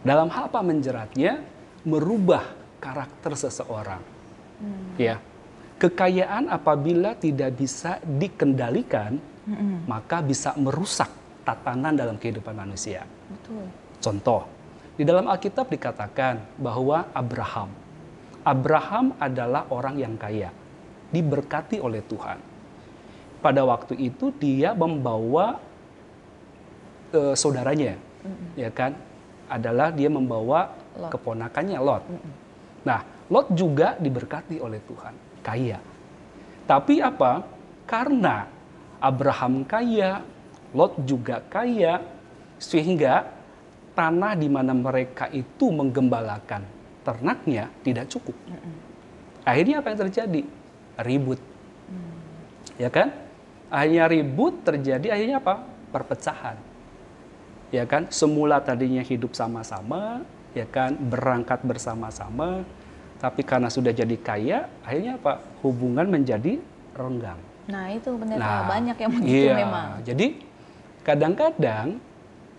Dalam 0.06 0.30
hal 0.30 0.51
apa 0.51 0.62
menjeratnya? 0.62 1.42
Merubah 1.84 2.44
karakter 2.77 3.34
seseorang. 3.34 4.00
Ya. 5.00 5.18
Kekayaan 5.82 6.48
apabila 6.48 7.18
tidak 7.18 7.60
bisa 7.60 8.00
dikendalikan, 8.03 9.20
maka 9.89 10.24
bisa 10.24 10.56
merusak 10.56 11.12
tatanan 11.44 11.92
dalam 11.92 12.15
kehidupan 12.15 12.56
manusia. 12.56 13.03
Betul. 13.27 13.68
Contoh, 14.00 14.48
di 14.96 15.03
dalam 15.03 15.27
Alkitab 15.27 15.68
dikatakan 15.68 16.39
bahwa 16.56 17.12
Abraham, 17.12 17.72
Abraham 18.44 19.15
adalah 19.20 19.68
orang 19.72 20.00
yang 20.00 20.15
kaya, 20.15 20.51
diberkati 21.12 21.84
oleh 21.84 22.00
Tuhan. 22.08 22.39
Pada 23.44 23.68
waktu 23.68 24.00
itu 24.00 24.32
dia 24.39 24.72
membawa 24.72 25.60
eh, 27.12 27.36
saudaranya, 27.36 28.00
ya 28.56 28.72
kan, 28.72 28.96
adalah 29.51 29.92
dia 29.92 30.08
membawa 30.08 30.72
Lot. 30.96 31.12
keponakannya 31.12 31.80
Lot. 31.84 32.03
Nah, 32.88 33.03
Lot 33.27 33.51
juga 33.51 34.00
diberkati 34.00 34.60
oleh 34.63 34.80
Tuhan, 34.84 35.15
kaya. 35.43 35.77
Tapi 36.63 37.03
apa? 37.03 37.43
Karena 37.83 38.47
Abraham 39.03 39.67
kaya, 39.67 40.23
Lot 40.73 40.97
juga 41.05 41.43
kaya, 41.51 42.01
sehingga 42.57 43.29
tanah 43.93 44.33
di 44.33 44.50
mana 44.50 44.73
mereka 44.73 45.29
itu 45.29 45.69
menggembalakan 45.69 46.65
ternaknya 47.03 47.69
tidak 47.83 48.09
cukup. 48.09 48.33
Akhirnya 49.43 49.83
apa 49.83 49.91
yang 49.93 50.00
terjadi? 50.07 50.41
Ribut. 51.03 51.39
Ya 52.79 52.89
kan? 52.89 53.12
Akhirnya 53.67 54.07
ribut 54.07 54.63
terjadi 54.63 55.13
akhirnya 55.13 55.38
apa? 55.43 55.67
Perpecahan. 55.91 56.57
Ya 57.69 57.83
kan? 57.83 58.07
Semula 58.09 58.63
tadinya 58.63 59.03
hidup 59.03 59.35
sama-sama, 59.35 60.23
ya 60.57 60.65
kan? 60.65 60.95
Berangkat 60.95 61.62
bersama-sama, 61.62 62.63
tapi 63.24 63.39
karena 63.48 63.72
sudah 63.72 63.96
jadi 63.96 64.20
kaya, 64.20 64.68
akhirnya 64.84 65.15
apa? 65.15 65.39
Hubungan 65.63 66.12
menjadi 66.12 66.60
renggang. 66.92 67.39
Nah 67.72 67.88
itu 67.96 68.12
pendeta 68.20 68.44
Nah, 68.44 68.68
banyak 68.68 68.98
yang 69.00 69.12
begitu 69.15 69.48
iya. 69.48 69.56
memang. 69.63 69.88
Jadi 70.03 70.27
kadang-kadang 71.08 72.03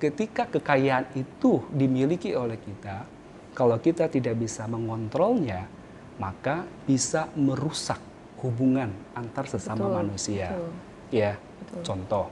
ketika 0.00 0.48
kekayaan 0.48 1.04
itu 1.12 1.60
dimiliki 1.68 2.32
oleh 2.32 2.56
kita, 2.56 3.04
kalau 3.52 3.76
kita 3.76 4.08
tidak 4.08 4.40
bisa 4.40 4.64
mengontrolnya, 4.64 5.68
maka 6.16 6.64
bisa 6.88 7.28
merusak 7.36 8.00
hubungan 8.40 8.88
antar 9.12 9.44
sesama 9.44 9.84
Betul, 9.84 9.96
manusia. 10.00 10.48
betul. 10.48 10.72
Ya, 11.12 11.32
Betul. 11.60 11.80
contoh. 11.84 12.26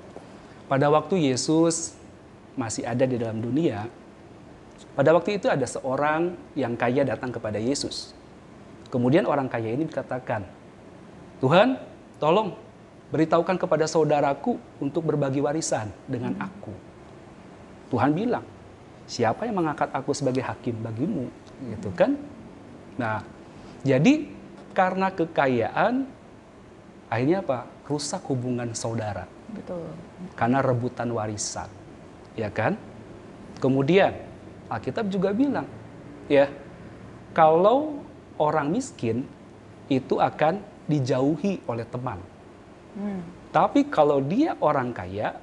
Pada 0.72 0.88
waktu 0.88 1.28
Yesus 1.28 2.00
masih 2.56 2.88
ada 2.88 3.04
di 3.04 3.20
dalam 3.20 3.44
dunia, 3.44 3.92
pada 4.96 5.12
waktu 5.12 5.36
itu 5.36 5.52
ada 5.52 5.68
seorang 5.68 6.32
yang 6.56 6.72
kaya 6.80 7.04
datang 7.04 7.28
kepada 7.28 7.60
Yesus. 7.60 8.16
Kemudian 8.92 9.24
orang 9.24 9.48
kaya 9.48 9.72
ini 9.72 9.88
dikatakan, 9.88 10.44
Tuhan, 11.40 11.80
tolong 12.20 12.52
beritahukan 13.08 13.56
kepada 13.56 13.88
saudaraku 13.88 14.60
untuk 14.84 15.08
berbagi 15.08 15.40
warisan 15.40 15.88
dengan 16.04 16.36
aku. 16.36 16.76
Tuhan 17.88 18.12
bilang, 18.12 18.44
siapa 19.08 19.48
yang 19.48 19.64
mengangkat 19.64 19.88
aku 19.96 20.12
sebagai 20.12 20.44
hakim 20.44 20.76
bagimu? 20.84 21.24
Gitu 21.72 21.88
kan? 21.96 22.20
Nah, 23.00 23.24
jadi 23.80 24.28
karena 24.76 25.08
kekayaan, 25.08 26.04
akhirnya 27.08 27.40
apa? 27.40 27.64
Rusak 27.88 28.24
hubungan 28.28 28.72
saudara 28.76 29.28
Betul. 29.52 29.88
karena 30.36 30.60
rebutan 30.60 31.08
warisan, 31.12 31.68
ya 32.36 32.52
kan? 32.52 32.76
Kemudian 33.56 34.16
Alkitab 34.68 35.08
juga 35.12 35.32
bilang, 35.32 35.68
ya, 36.28 36.48
kalau 37.36 38.01
orang 38.38 38.72
miskin 38.72 39.24
itu 39.90 40.20
akan 40.20 40.62
dijauhi 40.88 41.60
oleh 41.68 41.86
teman. 41.88 42.18
Hmm. 42.96 43.20
Tapi 43.52 43.88
kalau 43.92 44.20
dia 44.20 44.56
orang 44.60 44.92
kaya, 44.92 45.36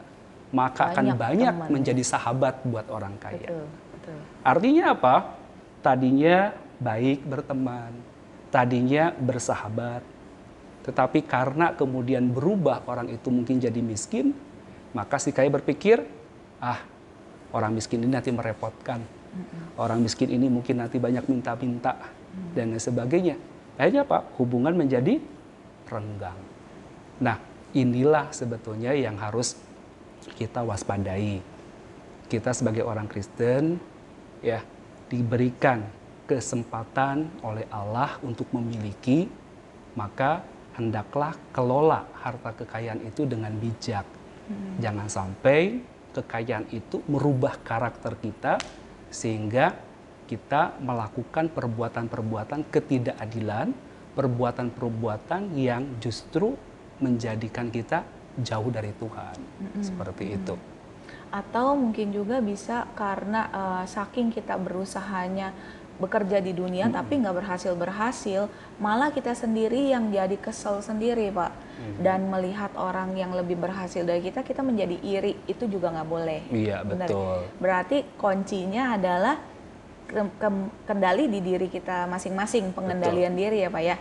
maka 0.49 0.93
akan 0.93 1.13
Banyak 1.13 1.17
banyak 1.17 1.53
teman. 1.53 1.69
menjadi 1.69 2.03
sahabat 2.05 2.65
buat 2.65 2.89
orang 2.89 3.13
kaya. 3.21 3.49
Betul. 3.49 3.65
Betul. 3.99 4.19
Artinya 4.41 4.83
apa? 4.97 5.15
Tadinya 5.79 6.37
baik 6.79 7.23
berteman, 7.23 7.91
tadinya 8.51 9.15
bersahabat, 9.15 10.03
tetapi 10.83 11.23
karena 11.23 11.71
kemudian 11.75 12.27
berubah 12.31 12.83
orang 12.87 13.07
itu 13.11 13.27
mungkin 13.31 13.59
jadi 13.63 13.79
miskin, 13.79 14.35
maka 14.91 15.19
si 15.19 15.31
kaya 15.31 15.47
berpikir, 15.47 16.03
ah 16.59 16.83
orang 17.55 17.75
miskin 17.75 18.03
ini 18.03 18.11
nanti 18.11 18.31
merepotkan, 18.31 18.99
orang 19.79 20.03
miskin 20.03 20.31
ini 20.31 20.51
mungkin 20.51 20.83
nanti 20.83 20.99
banyak 20.99 21.23
minta-minta 21.31 21.95
dan 22.53 22.75
lain 22.75 22.81
sebagainya. 22.81 23.35
Akhirnya 23.79 24.03
apa? 24.03 24.27
Hubungan 24.35 24.75
menjadi 24.75 25.19
renggang. 25.87 26.39
Nah 27.23 27.37
inilah 27.71 28.31
sebetulnya 28.33 28.91
yang 28.95 29.15
harus 29.19 29.55
kita 30.35 30.63
waspadai. 30.65 31.39
Kita 32.29 32.53
sebagai 32.53 32.85
orang 32.85 33.09
Kristen 33.09 33.81
ya 34.45 34.61
diberikan 35.09 35.81
kesempatan 36.29 37.41
oleh 37.41 37.65
Allah 37.73 38.21
untuk 38.21 38.45
memiliki, 38.53 39.25
maka 39.97 40.45
hendaklah 40.77 41.33
kelola 41.49 42.05
harta 42.21 42.53
kekayaan 42.53 43.01
itu 43.01 43.25
dengan 43.25 43.49
bijak. 43.57 44.05
Jangan 44.77 45.09
sampai 45.09 45.81
kekayaan 46.13 46.69
itu 46.73 47.01
merubah 47.09 47.57
karakter 47.61 48.17
kita 48.17 48.61
sehingga 49.09 49.73
kita 50.29 50.77
melakukan 50.77 51.49
perbuatan-perbuatan 51.49 52.69
ketidakadilan, 52.69 53.73
perbuatan-perbuatan 54.13 55.57
yang 55.57 55.97
justru 55.97 56.53
menjadikan 57.01 57.73
kita 57.73 58.05
jauh 58.37 58.69
dari 58.69 58.93
Tuhan. 58.93 59.37
Seperti 59.81 60.37
itu. 60.37 60.53
Atau 61.33 61.73
mungkin 61.73 62.13
juga 62.13 62.37
bisa 62.45 62.85
karena 62.93 63.49
eh, 63.49 63.83
saking 63.89 64.29
kita 64.29 64.53
berusahanya 64.61 65.49
bekerja 65.99 66.39
di 66.39 66.55
dunia 66.55 66.87
Hmm. 66.87 66.95
tapi 66.95 67.19
nggak 67.19 67.35
berhasil 67.43 67.75
berhasil, 67.75 68.47
malah 68.79 69.11
kita 69.11 69.35
sendiri 69.35 69.91
yang 69.91 70.07
jadi 70.09 70.39
kesel 70.39 70.79
sendiri 70.79 71.27
pak. 71.27 71.51
Hmm. 71.51 71.95
Dan 71.99 72.19
melihat 72.31 72.71
orang 72.79 73.13
yang 73.19 73.35
lebih 73.35 73.59
berhasil 73.59 74.07
dari 74.07 74.23
kita, 74.23 74.47
kita 74.47 74.63
menjadi 74.63 74.95
iri 75.03 75.35
itu 75.45 75.67
juga 75.67 75.91
nggak 75.91 76.09
boleh. 76.09 76.41
Iya, 76.55 76.87
Benar. 76.87 77.07
betul. 77.11 77.37
Berarti 77.59 77.97
kuncinya 78.15 78.95
adalah 78.95 79.35
ke- 80.09 80.33
ke- 80.41 80.69
kendali 80.89 81.29
di 81.29 81.39
diri 81.39 81.69
kita 81.69 82.09
masing-masing, 82.09 82.73
pengendalian 82.73 83.37
diri 83.37 83.61
ya 83.61 83.69
Pak 83.69 83.83
ya. 83.85 83.97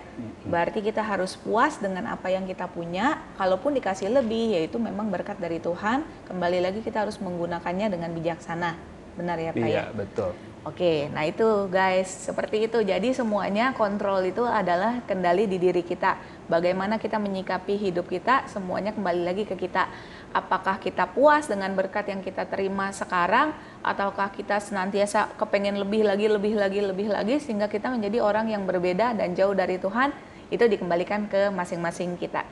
Berarti 0.48 0.80
kita 0.80 1.04
harus 1.04 1.36
puas 1.36 1.76
dengan 1.76 2.08
apa 2.08 2.32
yang 2.32 2.48
kita 2.48 2.64
punya, 2.72 3.20
kalaupun 3.36 3.76
dikasih 3.76 4.08
lebih 4.08 4.56
yaitu 4.56 4.80
memang 4.80 5.12
berkat 5.12 5.36
dari 5.36 5.60
Tuhan, 5.60 6.02
kembali 6.24 6.58
lagi 6.64 6.80
kita 6.80 7.04
harus 7.04 7.20
menggunakannya 7.20 7.92
dengan 7.92 8.10
bijaksana. 8.16 8.74
Benar 9.20 9.36
ya 9.36 9.50
Pak 9.52 9.68
ya? 9.68 9.68
Iya, 9.68 9.84
betul. 9.92 10.32
Oke, 10.66 11.08
nah 11.14 11.24
itu 11.24 11.46
guys, 11.70 12.10
seperti 12.10 12.68
itu. 12.68 12.82
Jadi 12.82 13.14
semuanya 13.14 13.72
kontrol 13.72 14.20
itu 14.26 14.42
adalah 14.44 15.00
kendali 15.06 15.46
di 15.48 15.56
diri 15.56 15.80
kita. 15.80 16.18
Bagaimana 16.44 17.00
kita 17.00 17.16
menyikapi 17.16 17.78
hidup 17.78 18.10
kita, 18.10 18.44
semuanya 18.50 18.92
kembali 18.92 19.22
lagi 19.22 19.44
ke 19.48 19.54
kita. 19.56 19.88
Apakah 20.28 20.76
kita 20.76 21.08
puas 21.08 21.48
dengan 21.48 21.72
berkat 21.72 22.12
yang 22.12 22.20
kita 22.20 22.44
terima 22.44 22.92
sekarang, 22.92 23.56
ataukah 23.80 24.28
kita 24.28 24.60
senantiasa 24.60 25.32
kepengen 25.40 25.80
lebih 25.80 26.04
lagi, 26.04 26.28
lebih 26.28 26.52
lagi, 26.52 26.84
lebih 26.84 27.08
lagi, 27.08 27.40
sehingga 27.40 27.64
kita 27.64 27.88
menjadi 27.88 28.20
orang 28.20 28.52
yang 28.52 28.68
berbeda 28.68 29.16
dan 29.16 29.32
jauh 29.32 29.56
dari 29.56 29.80
Tuhan, 29.80 30.12
itu 30.52 30.64
dikembalikan 30.68 31.32
ke 31.32 31.48
masing-masing 31.48 32.20
kita. 32.20 32.44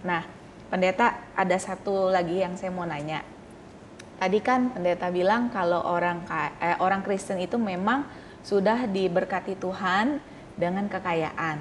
Nah, 0.00 0.24
pendeta 0.72 1.28
ada 1.36 1.56
satu 1.60 2.08
lagi 2.08 2.40
yang 2.40 2.56
saya 2.56 2.72
mau 2.72 2.88
nanya. 2.88 3.20
Tadi 4.20 4.40
kan 4.40 4.72
pendeta 4.72 5.08
bilang 5.12 5.48
kalau 5.52 5.80
orang 5.80 6.24
eh, 6.60 6.76
orang 6.80 7.04
Kristen 7.04 7.40
itu 7.40 7.56
memang 7.56 8.04
sudah 8.40 8.88
diberkati 8.88 9.60
Tuhan 9.60 10.20
dengan 10.56 10.88
kekayaan. 10.88 11.60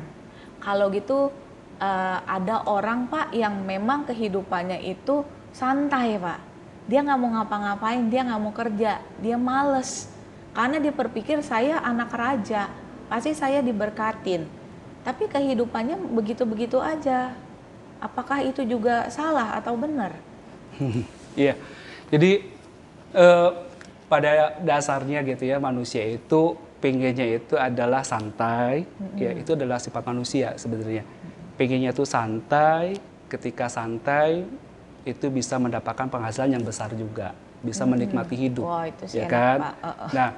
Kalau 0.59 0.91
gitu 0.91 1.31
eh, 1.79 2.19
ada 2.23 2.63
orang 2.67 3.07
Pak 3.11 3.35
yang 3.35 3.63
memang 3.63 4.07
kehidupannya 4.07 4.83
itu 4.87 5.23
santai 5.53 6.17
Pak. 6.17 6.39
Dia 6.89 7.05
nggak 7.05 7.19
mau 7.21 7.29
ngapa-ngapain, 7.37 8.01
dia 8.09 8.25
nggak 8.25 8.41
mau 8.41 8.53
kerja, 8.53 8.97
dia 9.21 9.37
males. 9.37 10.09
Karena 10.57 10.81
dia 10.81 10.89
berpikir 10.89 11.45
saya 11.45 11.77
anak 11.85 12.09
raja, 12.09 12.65
pasti 13.05 13.37
saya 13.37 13.61
diberkatin. 13.61 14.49
Tapi 15.05 15.29
kehidupannya 15.29 16.01
begitu-begitu 16.09 16.81
aja. 16.81 17.37
Apakah 18.01 18.41
itu 18.41 18.65
juga 18.65 19.07
salah 19.13 19.57
atau 19.57 19.77
benar? 19.77 20.13
Iya. 21.37 21.55
Jadi 22.09 22.41
eh, 23.13 23.49
pada 24.09 24.57
dasarnya 24.65 25.21
gitu 25.21 25.45
ya 25.45 25.61
manusia 25.61 26.01
itu 26.03 26.57
pengennya 26.81 27.37
itu 27.37 27.53
adalah 27.53 28.01
santai, 28.01 28.87
ya 29.19 29.31
itu 29.35 29.53
adalah 29.53 29.77
sifat 29.77 30.03
manusia 30.09 30.57
sebenarnya. 30.57 31.05
Pengennya 31.53 31.93
itu 31.93 32.03
santai, 32.03 32.97
ketika 33.29 33.69
santai 33.69 34.47
itu 35.07 35.31
bisa 35.31 35.55
mendapatkan 35.55 36.07
penghasilan 36.11 36.59
yang 36.59 36.63
besar 36.63 36.91
juga, 36.95 37.31
bisa 37.63 37.87
menikmati 37.87 38.35
hidup, 38.35 38.65
Wah, 38.67 38.85
itu 38.87 39.05
sih 39.07 39.23
ya 39.23 39.27
enak, 39.27 39.31
kan? 39.31 39.59
Pak. 39.59 39.73
Eh, 39.73 39.87
eh. 39.87 40.09
Nah, 40.15 40.29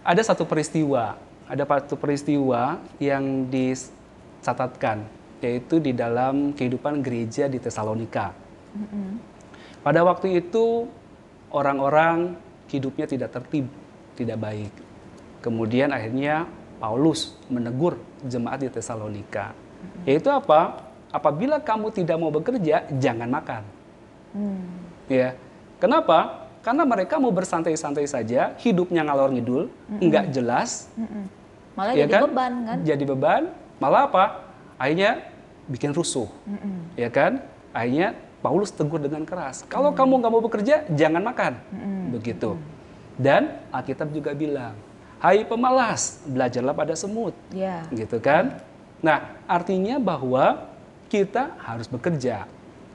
ada 0.00 0.22
satu 0.22 0.44
peristiwa, 0.46 1.18
ada 1.50 1.64
satu 1.66 1.96
peristiwa 1.98 2.78
yang 3.02 3.50
dicatatkan, 3.50 5.04
yaitu 5.42 5.82
di 5.82 5.90
dalam 5.90 6.54
kehidupan 6.54 7.02
gereja 7.02 7.50
di 7.50 7.58
Tesalonika. 7.58 8.32
Pada 9.80 10.00
waktu 10.04 10.44
itu 10.44 10.86
orang-orang 11.50 12.38
hidupnya 12.70 13.10
tidak 13.10 13.34
tertib, 13.34 13.66
tidak 14.14 14.38
baik. 14.38 14.72
Kemudian 15.40 15.90
akhirnya 15.90 16.46
Paulus 16.78 17.34
menegur 17.50 17.98
jemaat 18.22 18.62
di 18.62 18.68
Tesalonika. 18.70 19.56
Yaitu 20.04 20.28
apa? 20.28 20.84
Apabila 21.10 21.58
kamu 21.58 21.90
tidak 21.90 22.16
mau 22.20 22.30
bekerja, 22.30 22.86
jangan 23.00 23.26
makan. 23.26 23.79
Ya. 25.06 25.34
Kenapa? 25.78 26.46
Karena 26.60 26.84
mereka 26.84 27.16
mau 27.16 27.32
bersantai-santai 27.32 28.04
saja, 28.04 28.52
hidupnya 28.60 29.00
ngalor 29.00 29.32
ngidul, 29.32 29.72
nggak 29.96 30.28
jelas, 30.28 30.92
Mm-mm. 30.92 31.24
Malah 31.72 31.92
ya 31.96 32.04
jadi 32.04 32.12
kan? 32.12 32.22
beban 32.28 32.52
kan? 32.68 32.78
Jadi 32.84 33.04
beban, 33.08 33.42
malah 33.80 34.04
apa? 34.04 34.24
Akhirnya 34.76 35.24
bikin 35.64 35.96
rusuh, 35.96 36.28
ya 37.00 37.08
kan? 37.08 37.40
Akhirnya 37.72 38.12
Paulus 38.44 38.68
tegur 38.68 39.00
dengan 39.00 39.24
keras. 39.24 39.64
Kalau 39.68 39.96
kamu 39.96 40.20
nggak 40.20 40.32
mau 40.32 40.42
bekerja, 40.44 40.84
jangan 40.92 41.24
makan, 41.24 41.52
begitu. 42.12 42.60
Dan 43.16 43.56
Alkitab 43.72 44.12
juga 44.12 44.36
bilang, 44.36 44.76
Hai 45.16 45.44
pemalas, 45.44 46.20
belajarlah 46.24 46.72
pada 46.72 46.92
semut, 46.92 47.32
Ya. 47.52 47.84
gitu 47.92 48.20
kan? 48.20 48.56
Nah, 49.00 49.32
artinya 49.44 49.96
bahwa 49.96 50.68
kita 51.08 51.56
harus 51.60 51.88
bekerja, 51.88 52.44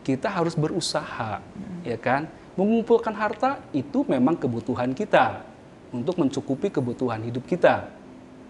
kita 0.06 0.30
harus 0.30 0.54
berusaha, 0.54 1.42
ya 1.82 1.98
kan? 1.98 2.30
Mengumpulkan 2.54 3.12
harta 3.18 3.58
itu 3.74 4.06
memang 4.06 4.38
kebutuhan 4.38 4.94
kita 4.94 5.42
untuk 5.90 6.22
mencukupi 6.22 6.70
kebutuhan 6.70 7.26
hidup 7.26 7.42
kita, 7.50 7.90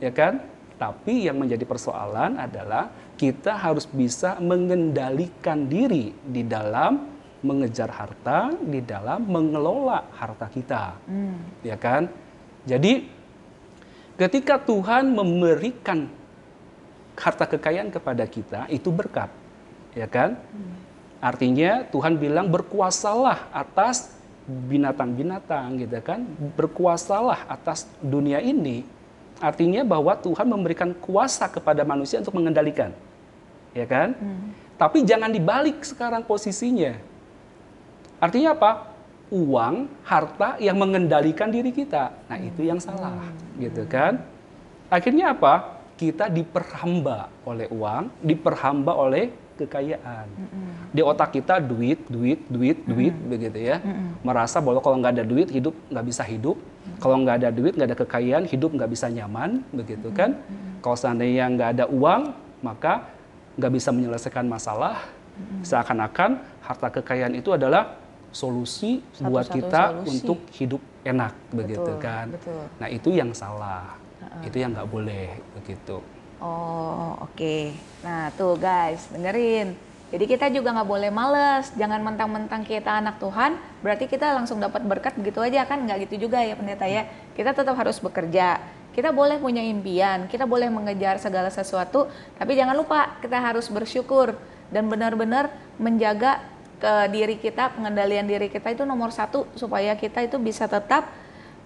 ya 0.03 0.11
kan? 0.11 0.43
Tapi 0.75 1.31
yang 1.31 1.39
menjadi 1.39 1.63
persoalan 1.63 2.35
adalah 2.35 2.91
kita 3.15 3.55
harus 3.55 3.87
bisa 3.87 4.35
mengendalikan 4.43 5.71
diri 5.71 6.11
di 6.27 6.43
dalam 6.43 7.15
mengejar 7.39 7.87
harta, 7.87 8.51
di 8.59 8.83
dalam 8.83 9.23
mengelola 9.23 10.11
harta 10.19 10.51
kita, 10.51 10.99
Hmm. 11.07 11.39
ya 11.63 11.79
kan? 11.79 12.11
Jadi 12.67 13.07
ketika 14.19 14.59
Tuhan 14.59 15.15
memberikan 15.15 16.11
harta 17.15 17.47
kekayaan 17.47 17.93
kepada 17.95 18.27
kita 18.27 18.67
itu 18.67 18.91
berkat, 18.91 19.31
ya 19.95 20.09
kan? 20.11 20.35
Artinya 21.23 21.87
Tuhan 21.89 22.19
bilang 22.19 22.51
berkuasalah 22.51 23.49
atas 23.49 24.13
binatang-binatang, 24.45 25.81
gitu 25.81 25.97
kan? 26.05 26.21
Berkuasalah 26.53 27.49
atas 27.49 27.89
dunia 28.03 28.37
ini. 28.41 28.85
Artinya 29.41 29.83
bahwa 29.83 30.15
Tuhan 30.15 30.47
memberikan 30.47 30.95
kuasa 30.95 31.49
kepada 31.49 31.83
manusia 31.83 32.23
untuk 32.23 32.39
mengendalikan, 32.39 32.93
ya 33.75 33.83
kan? 33.83 34.15
Tapi 34.79 35.03
jangan 35.03 35.31
dibalik 35.31 35.83
sekarang 35.83 36.23
posisinya. 36.23 36.95
Artinya 38.21 38.55
apa? 38.55 38.71
Uang, 39.33 39.89
harta 40.05 40.55
yang 40.61 40.77
mengendalikan 40.77 41.49
diri 41.49 41.73
kita. 41.73 42.13
Nah, 42.29 42.37
itu 42.39 42.63
yang 42.63 42.77
salah, 42.77 43.27
gitu 43.57 43.83
kan? 43.89 44.21
Akhirnya 44.87 45.33
apa? 45.33 45.81
Kita 45.95 46.29
diperhamba 46.29 47.31
oleh 47.47 47.67
uang, 47.71 48.11
diperhamba 48.23 48.93
oleh 48.93 49.31
kekayaan. 49.55 50.27
Di 50.91 51.01
otak 51.01 51.35
kita 51.35 51.59
duit, 51.63 51.99
duit, 52.11 52.39
duit, 52.47 52.77
duit, 52.83 53.15
begitu 53.15 53.59
ya. 53.59 53.79
Merasa 54.21 54.59
bahwa 54.59 54.79
kalau 54.83 54.99
nggak 54.99 55.13
ada 55.19 55.25
duit, 55.25 55.47
hidup 55.51 55.75
nggak 55.91 56.05
bisa 56.05 56.23
hidup. 56.23 56.57
Kalau 57.01 57.17
nggak 57.23 57.35
ada 57.43 57.49
duit, 57.49 57.73
nggak 57.75 57.89
ada 57.91 57.97
kekayaan, 57.97 58.43
hidup 58.45 58.71
nggak 58.75 58.91
bisa 58.91 59.07
nyaman, 59.09 59.63
begitu 59.73 60.11
kan? 60.13 60.37
Kalau 60.83 60.97
seandainya 60.99 61.49
nggak 61.49 61.69
ada 61.79 61.85
uang, 61.89 62.21
maka 62.61 63.09
nggak 63.57 63.71
bisa 63.73 63.89
menyelesaikan 63.95 64.45
masalah. 64.45 65.01
Seakan-akan 65.67 66.39
harta 66.63 66.87
kekayaan 66.87 67.35
itu 67.35 67.51
adalah 67.51 67.99
solusi 68.31 69.03
buat 69.19 69.47
Satu-satu 69.47 69.55
kita 69.55 69.81
solusi. 69.91 70.07
untuk 70.11 70.39
hidup 70.55 70.81
enak, 71.03 71.33
begitu 71.51 71.91
Betul, 71.95 72.03
kan? 72.03 72.25
betul. 72.31 72.61
Nah 72.79 72.87
itu 72.91 73.09
yang 73.11 73.31
salah, 73.35 73.95
itu 74.43 74.55
yang 74.59 74.71
nggak 74.75 74.87
boleh, 74.87 75.39
begitu. 75.59 75.99
Oh, 76.43 77.15
oke. 77.23 77.71
Nah, 78.03 78.31
tuh 78.35 78.59
guys, 78.59 79.07
dengerin. 79.11 79.75
Jadi 80.13 80.25
kita 80.29 80.47
juga 80.53 80.71
nggak 80.71 80.89
boleh 80.89 81.11
males. 81.11 81.73
Jangan 81.75 81.99
mentang-mentang 81.99 82.61
kita 82.63 83.01
anak 83.01 83.17
Tuhan, 83.17 83.57
berarti 83.81 84.05
kita 84.05 84.31
langsung 84.31 84.61
dapat 84.61 84.85
berkat 84.85 85.17
begitu 85.17 85.41
aja 85.41 85.65
kan? 85.65 85.81
Nggak 85.83 86.07
gitu 86.07 86.29
juga 86.29 86.39
ya 86.39 86.53
pendeta 86.55 86.85
ya. 86.85 87.09
Kita 87.33 87.51
tetap 87.51 87.75
harus 87.75 87.97
bekerja. 87.99 88.61
Kita 88.95 89.11
boleh 89.11 89.43
punya 89.43 89.59
impian, 89.59 90.31
kita 90.31 90.47
boleh 90.47 90.71
mengejar 90.71 91.19
segala 91.19 91.51
sesuatu, 91.51 92.07
tapi 92.39 92.55
jangan 92.55 92.79
lupa 92.79 93.19
kita 93.19 93.43
harus 93.43 93.67
bersyukur 93.67 94.39
dan 94.71 94.87
benar-benar 94.87 95.51
menjaga 95.75 96.39
ke 96.79 97.11
diri 97.11 97.35
kita, 97.35 97.75
pengendalian 97.75 98.23
diri 98.23 98.47
kita 98.47 98.71
itu 98.71 98.87
nomor 98.87 99.11
satu 99.11 99.51
supaya 99.59 99.99
kita 99.99 100.23
itu 100.23 100.39
bisa 100.39 100.71
tetap 100.71 101.11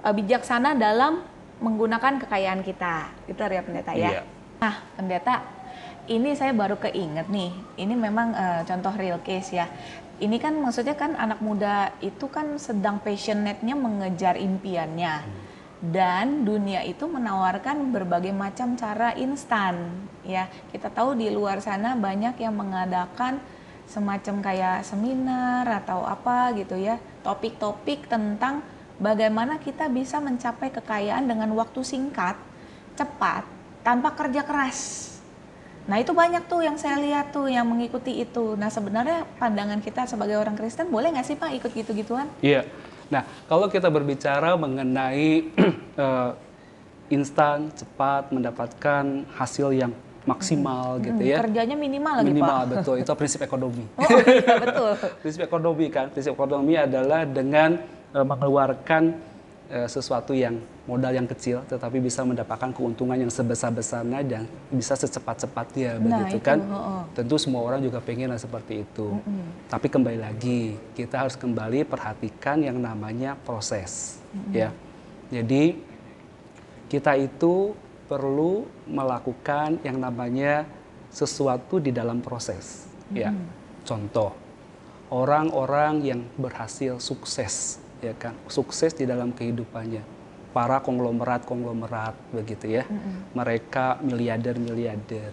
eh, 0.01 0.09
bijaksana 0.09 0.73
dalam 0.73 1.21
menggunakan 1.61 2.17
kekayaan 2.25 2.65
kita. 2.65 3.13
Itu 3.29 3.37
ya 3.45 3.61
pendeta 3.61 3.93
ya. 3.93 4.09
Iya. 4.09 4.38
Nah, 4.59 4.75
pendeta, 4.99 5.39
ini 6.11 6.35
saya 6.35 6.51
baru 6.51 6.75
keinget 6.75 7.31
nih. 7.31 7.51
Ini 7.79 7.95
memang 7.95 8.35
eh, 8.35 8.61
contoh 8.67 8.91
real 8.91 9.23
case 9.23 9.55
ya. 9.55 9.71
Ini 10.19 10.35
kan 10.35 10.59
maksudnya 10.59 10.99
kan 10.99 11.15
anak 11.15 11.39
muda 11.39 11.95
itu 12.03 12.27
kan 12.27 12.59
sedang 12.59 12.99
passionate-nya 12.99 13.71
mengejar 13.79 14.35
impiannya. 14.35 15.47
Dan 15.79 16.43
dunia 16.43 16.83
itu 16.83 17.07
menawarkan 17.07 17.95
berbagai 17.95 18.35
macam 18.35 18.75
cara 18.75 19.15
instan 19.15 19.95
ya. 20.27 20.51
Kita 20.75 20.91
tahu 20.91 21.15
di 21.15 21.31
luar 21.31 21.63
sana 21.63 21.95
banyak 21.95 22.35
yang 22.35 22.51
mengadakan 22.51 23.39
semacam 23.87 24.43
kayak 24.43 24.83
seminar 24.83 25.63
atau 25.71 26.03
apa 26.03 26.51
gitu 26.59 26.75
ya. 26.75 26.99
Topik-topik 27.23 28.11
tentang 28.11 28.59
bagaimana 28.99 29.55
kita 29.55 29.87
bisa 29.87 30.19
mencapai 30.19 30.67
kekayaan 30.67 31.31
dengan 31.31 31.55
waktu 31.55 31.79
singkat 31.79 32.35
cepat 32.99 33.58
tanpa 33.83 34.13
kerja 34.15 34.43
keras. 34.43 35.09
Nah 35.89 35.97
itu 35.97 36.13
banyak 36.13 36.45
tuh 36.45 36.61
yang 36.61 36.77
saya 36.77 37.01
lihat 37.01 37.33
tuh 37.33 37.49
yang 37.49 37.65
mengikuti 37.65 38.21
itu. 38.21 38.53
Nah 38.53 38.69
sebenarnya 38.69 39.25
pandangan 39.41 39.81
kita 39.81 40.05
sebagai 40.05 40.37
orang 40.37 40.53
Kristen 40.53 40.93
boleh 40.93 41.09
nggak 41.09 41.25
sih 41.25 41.33
Pak 41.33 41.49
ikut 41.57 41.71
gitu-gituan? 41.73 42.29
Iya. 42.45 42.69
Nah 43.09 43.25
kalau 43.49 43.65
kita 43.65 43.89
berbicara 43.89 44.53
mengenai 44.53 45.49
uh, 45.97 46.37
instan, 47.15 47.73
cepat, 47.73 48.29
mendapatkan 48.29 49.25
hasil 49.33 49.73
yang 49.73 49.89
maksimal 50.29 51.01
hmm. 51.01 51.03
gitu 51.09 51.21
ya. 51.25 51.37
Kerjanya 51.41 51.73
minimal 51.73 52.13
lagi 52.21 52.27
minimal, 52.29 52.59
Pak. 52.61 52.69
betul. 52.69 52.95
Itu 53.01 53.11
prinsip 53.17 53.41
ekonomi. 53.41 53.83
Oh 53.97 54.21
iya 54.29 54.53
betul. 54.61 54.91
prinsip 55.25 55.41
ekonomi 55.41 55.85
kan. 55.89 56.05
Prinsip 56.13 56.37
ekonomi 56.37 56.77
adalah 56.77 57.25
dengan 57.25 57.81
uh, 58.13 58.25
mengeluarkan 58.25 59.28
sesuatu 59.69 60.33
yang 60.33 60.57
modal 60.89 61.13
yang 61.13 61.29
kecil 61.29 61.61
tetapi 61.69 62.01
bisa 62.01 62.25
mendapatkan 62.25 62.73
keuntungan 62.73 63.13
yang 63.13 63.29
sebesar-besarnya 63.29 64.25
dan 64.25 64.43
bisa 64.73 64.97
secepat-cepatnya 64.97 66.01
nah, 66.01 66.25
begitu 66.25 66.41
itu, 66.41 66.45
kan 66.49 66.57
oh, 66.65 66.73
oh. 66.73 67.01
tentu 67.13 67.37
semua 67.37 67.61
orang 67.61 67.85
juga 67.85 68.01
pengen 68.01 68.33
seperti 68.33 68.81
itu 68.81 69.13
mm 69.13 69.21
-hmm. 69.21 69.47
tapi 69.69 69.87
kembali 69.93 70.19
lagi 70.25 70.73
kita 70.97 71.21
harus 71.21 71.37
kembali 71.37 71.85
perhatikan 71.85 72.65
yang 72.65 72.81
namanya 72.81 73.37
proses 73.45 74.17
mm 74.33 74.39
-hmm. 74.41 74.53
ya 74.57 74.69
jadi 75.29 75.77
kita 76.89 77.13
itu 77.21 77.77
perlu 78.09 78.65
melakukan 78.89 79.77
yang 79.85 80.01
namanya 80.01 80.65
sesuatu 81.13 81.77
di 81.77 81.93
dalam 81.93 82.25
proses 82.25 82.89
mm 82.89 83.13
-hmm. 83.13 83.21
ya 83.21 83.29
contoh 83.85 84.33
orang-orang 85.13 86.01
yang 86.01 86.21
berhasil 86.41 86.97
sukses 86.97 87.77
ya 87.99 88.15
kan 88.15 88.35
sukses 88.47 88.95
di 88.95 89.03
dalam 89.03 89.35
kehidupannya. 89.35 90.03
Para 90.49 90.81
konglomerat 90.81 91.45
konglomerat 91.45 92.17
begitu 92.33 92.81
ya. 92.81 92.83
Mm-hmm. 92.89 93.37
mereka 93.37 94.01
miliarder 94.01 94.57
miliarder 94.57 95.31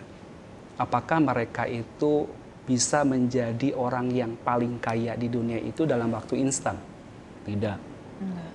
apakah 0.77 1.19
mereka 1.25 1.65
itu 1.65 2.29
bisa 2.69 3.07
menjadi 3.07 3.73
orang 3.73 4.13
yang 4.13 4.37
paling 4.43 4.77
kaya 4.83 5.17
di 5.17 5.31
dunia 5.31 5.57
itu 5.57 5.89
dalam 5.89 6.13
waktu 6.13 6.43
instan? 6.43 6.77
Tidak. 7.47 7.79
Mm-hmm. 8.21 8.49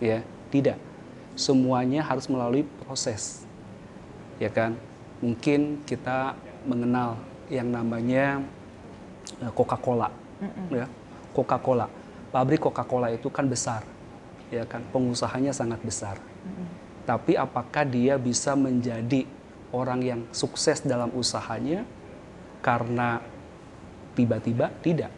ya 0.00 0.18
tidak. 0.48 0.78
Semuanya 1.38 2.02
harus 2.02 2.26
melalui 2.26 2.64
proses. 2.86 3.44
Ya 4.42 4.48
kan? 4.48 4.78
Mungkin 5.18 5.82
kita 5.84 6.38
mengenal 6.64 7.18
yang 7.50 7.68
namanya 7.68 8.42
eh, 9.42 9.52
Coca-Cola. 9.52 10.08
Mm-hmm. 10.38 10.66
ya 10.70 10.86
Coca-Cola 11.34 11.97
pabrik 12.28 12.60
Coca-Cola 12.60 13.12
itu 13.12 13.32
kan 13.32 13.48
besar, 13.48 13.84
ya 14.52 14.64
kan, 14.68 14.84
pengusahanya 14.92 15.52
sangat 15.52 15.80
besar. 15.80 16.16
Mm-hmm. 16.20 16.66
Tapi 17.08 17.32
apakah 17.40 17.84
dia 17.88 18.20
bisa 18.20 18.52
menjadi 18.52 19.24
orang 19.72 20.00
yang 20.04 20.20
sukses 20.32 20.84
dalam 20.84 21.08
usahanya 21.16 21.88
karena 22.60 23.24
tiba-tiba? 24.12 24.68
Tidak. 24.84 25.12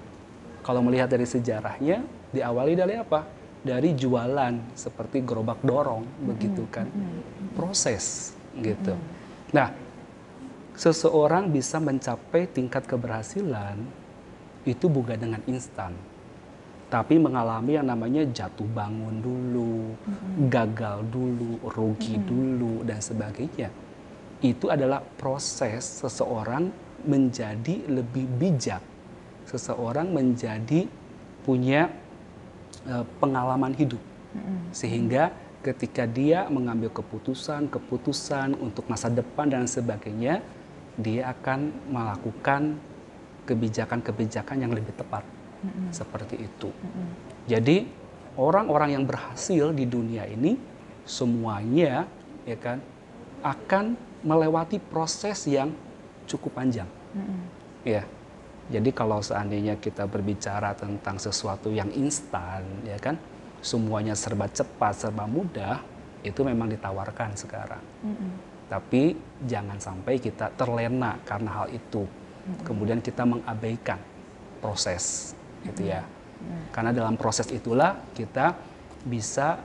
Kalau 0.62 0.84
melihat 0.86 1.10
dari 1.10 1.26
sejarahnya, 1.26 2.04
diawali 2.30 2.78
dari 2.78 2.94
apa? 2.94 3.26
Dari 3.60 3.92
jualan 3.92 4.72
seperti 4.78 5.20
gerobak 5.26 5.60
dorong, 5.66 6.06
mm-hmm. 6.06 6.28
begitu 6.30 6.62
kan, 6.70 6.86
mm-hmm. 6.86 7.58
proses 7.58 8.32
gitu. 8.54 8.94
Mm-hmm. 8.94 9.50
Nah, 9.50 9.74
seseorang 10.78 11.50
bisa 11.50 11.82
mencapai 11.82 12.46
tingkat 12.46 12.86
keberhasilan 12.86 13.82
itu 14.62 14.86
bukan 14.86 15.18
dengan 15.18 15.42
instan 15.50 15.96
tapi 16.90 17.22
mengalami 17.22 17.78
yang 17.78 17.86
namanya 17.86 18.26
jatuh 18.26 18.66
bangun 18.74 19.22
dulu, 19.22 19.94
mm-hmm. 19.94 20.50
gagal 20.50 21.06
dulu, 21.06 21.62
rugi 21.70 22.18
mm-hmm. 22.18 22.26
dulu 22.26 22.74
dan 22.82 22.98
sebagainya. 22.98 23.70
Itu 24.42 24.74
adalah 24.74 24.98
proses 24.98 25.86
seseorang 25.86 26.66
menjadi 27.06 27.86
lebih 27.86 28.26
bijak, 28.42 28.82
seseorang 29.46 30.10
menjadi 30.10 30.90
punya 31.46 31.94
uh, 32.90 33.06
pengalaman 33.22 33.70
hidup, 33.78 34.02
mm-hmm. 34.34 34.58
sehingga 34.74 35.30
ketika 35.62 36.10
dia 36.10 36.50
mengambil 36.50 36.90
keputusan-keputusan 36.90 38.58
untuk 38.58 38.90
masa 38.90 39.06
depan 39.06 39.46
dan 39.46 39.70
sebagainya, 39.70 40.42
dia 40.98 41.30
akan 41.30 41.70
melakukan 41.86 42.82
kebijakan-kebijakan 43.46 44.66
yang 44.66 44.74
lebih 44.74 44.90
tepat 44.98 45.22
Seperti 45.92 46.36
itu. 46.40 46.70
Mm-hmm. 46.72 47.08
Jadi 47.50 47.76
orang-orang 48.40 48.96
yang 48.96 49.04
berhasil 49.04 49.72
di 49.76 49.84
dunia 49.84 50.24
ini 50.24 50.56
semuanya 51.04 52.06
ya 52.48 52.56
kan 52.56 52.78
akan 53.44 53.96
melewati 54.24 54.80
proses 54.80 55.48
yang 55.48 55.72
cukup 56.24 56.56
panjang. 56.56 56.88
Mm-hmm. 57.16 57.40
Ya. 57.84 58.04
Jadi 58.70 58.94
kalau 58.94 59.18
seandainya 59.18 59.74
kita 59.82 60.06
berbicara 60.06 60.78
tentang 60.78 61.18
sesuatu 61.18 61.74
yang 61.74 61.90
instan 61.90 62.62
ya 62.86 62.94
kan 63.02 63.18
semuanya 63.60 64.14
serba 64.14 64.46
cepat, 64.46 64.94
serba 64.94 65.26
mudah, 65.26 65.82
itu 66.22 66.40
memang 66.46 66.70
ditawarkan 66.70 67.34
sekarang. 67.36 67.82
Mm-hmm. 68.06 68.30
Tapi 68.70 69.02
jangan 69.44 69.82
sampai 69.82 70.22
kita 70.22 70.54
terlena 70.54 71.18
karena 71.26 71.50
hal 71.50 71.68
itu. 71.74 72.06
Mm-hmm. 72.06 72.62
Kemudian 72.62 73.00
kita 73.02 73.26
mengabaikan 73.26 73.98
proses 74.62 75.34
gitu 75.64 75.88
ya. 75.88 76.02
Karena 76.72 76.90
dalam 76.94 77.20
proses 77.20 77.48
itulah 77.52 78.00
kita 78.16 78.56
bisa 79.04 79.60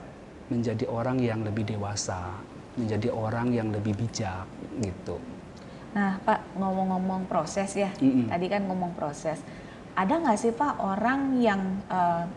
menjadi 0.52 0.86
orang 0.86 1.18
yang 1.18 1.40
lebih 1.42 1.64
dewasa, 1.66 2.36
menjadi 2.76 3.08
orang 3.10 3.50
yang 3.50 3.68
lebih 3.72 3.96
bijak 3.96 4.44
gitu. 4.84 5.16
Nah, 5.96 6.20
Pak 6.20 6.60
ngomong-ngomong 6.60 7.24
proses 7.24 7.72
ya, 7.72 7.88
mm 7.96 8.04
-mm. 8.04 8.26
tadi 8.28 8.46
kan 8.52 8.62
ngomong 8.68 8.92
proses. 8.92 9.40
Ada 9.96 10.20
nggak 10.20 10.36
sih 10.36 10.52
Pak 10.52 10.76
orang 10.84 11.40
yang 11.40 11.80
uh, 11.88 12.28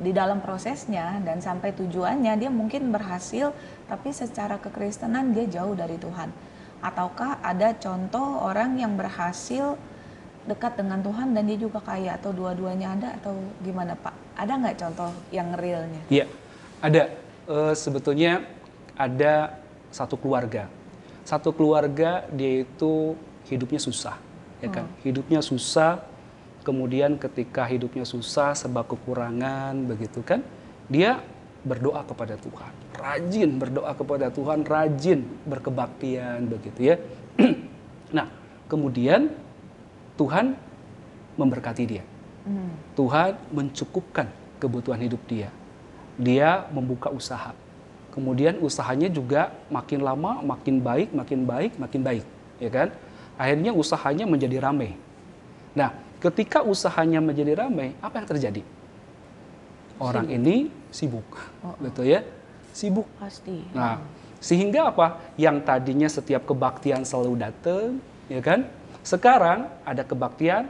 di 0.00 0.14
dalam 0.14 0.40
prosesnya 0.40 1.20
dan 1.20 1.44
sampai 1.44 1.76
tujuannya 1.76 2.32
dia 2.40 2.48
mungkin 2.48 2.88
berhasil, 2.88 3.52
tapi 3.84 4.08
secara 4.16 4.56
kekristenan 4.56 5.36
dia 5.36 5.44
jauh 5.44 5.76
dari 5.76 6.00
Tuhan? 6.00 6.32
Ataukah 6.80 7.44
ada 7.44 7.76
contoh 7.76 8.40
orang 8.40 8.80
yang 8.80 8.96
berhasil 8.96 9.76
dekat 10.48 10.80
dengan 10.80 11.04
Tuhan 11.04 11.36
dan 11.36 11.44
dia 11.44 11.58
juga 11.60 11.78
kaya 11.84 12.16
atau 12.16 12.32
dua-duanya 12.32 12.96
ada 12.96 13.08
atau 13.20 13.36
gimana 13.60 13.92
Pak? 13.94 14.14
Ada 14.34 14.52
nggak 14.56 14.76
contoh 14.80 15.10
yang 15.28 15.52
realnya? 15.54 16.02
Iya, 16.08 16.24
ada. 16.80 17.02
E, 17.44 17.56
sebetulnya 17.76 18.44
ada 18.96 19.60
satu 19.92 20.16
keluarga. 20.16 20.66
Satu 21.28 21.52
keluarga 21.52 22.24
dia 22.32 22.64
itu 22.64 23.12
hidupnya 23.46 23.78
susah, 23.78 24.16
ya 24.64 24.72
kan? 24.72 24.88
Hmm. 24.88 24.98
Hidupnya 25.04 25.40
susah. 25.44 26.02
Kemudian 26.64 27.16
ketika 27.16 27.64
hidupnya 27.64 28.04
susah 28.04 28.52
sebab 28.52 28.84
kekurangan 28.92 29.72
begitu 29.88 30.20
kan, 30.20 30.44
dia 30.84 31.24
berdoa 31.64 32.04
kepada 32.04 32.36
Tuhan, 32.36 32.72
rajin 32.96 33.50
berdoa 33.56 33.92
kepada 33.96 34.26
Tuhan, 34.28 34.68
rajin 34.68 35.20
berkebaktian 35.48 36.44
begitu 36.44 36.92
ya. 36.92 36.96
nah, 38.16 38.28
kemudian 38.68 39.32
Tuhan 40.18 40.58
memberkati 41.38 41.84
dia. 41.86 42.04
Hmm. 42.42 42.74
Tuhan 42.98 43.38
mencukupkan 43.54 44.26
kebutuhan 44.58 44.98
hidup 44.98 45.22
dia. 45.30 45.48
Dia 46.18 46.66
membuka 46.74 47.14
usaha. 47.14 47.54
Kemudian 48.10 48.58
usahanya 48.58 49.06
juga 49.06 49.54
makin 49.70 50.02
lama 50.02 50.42
makin 50.42 50.82
baik, 50.82 51.14
makin 51.14 51.46
baik, 51.46 51.78
makin 51.78 52.00
baik, 52.02 52.24
ya 52.58 52.66
kan? 52.66 52.88
Akhirnya 53.38 53.70
usahanya 53.70 54.26
menjadi 54.26 54.58
ramai. 54.58 54.98
Nah, 55.78 55.94
ketika 56.18 56.66
usahanya 56.66 57.22
menjadi 57.22 57.62
ramai, 57.62 57.94
apa 58.02 58.18
yang 58.18 58.26
terjadi? 58.26 58.62
Orang 60.02 60.26
sibuk. 60.26 60.38
ini 60.42 60.56
sibuk, 60.90 61.28
oh. 61.62 61.78
betul 61.78 62.10
ya? 62.10 62.26
Sibuk. 62.74 63.06
Pasti. 63.22 63.62
Nah, 63.70 64.02
sehingga 64.42 64.90
apa? 64.90 65.22
Yang 65.38 65.56
tadinya 65.62 66.08
setiap 66.10 66.42
kebaktian 66.42 67.06
selalu 67.06 67.38
datang, 67.38 68.02
ya 68.26 68.42
kan? 68.42 68.66
Sekarang 69.02 69.70
ada 69.82 70.02
kebaktian 70.04 70.68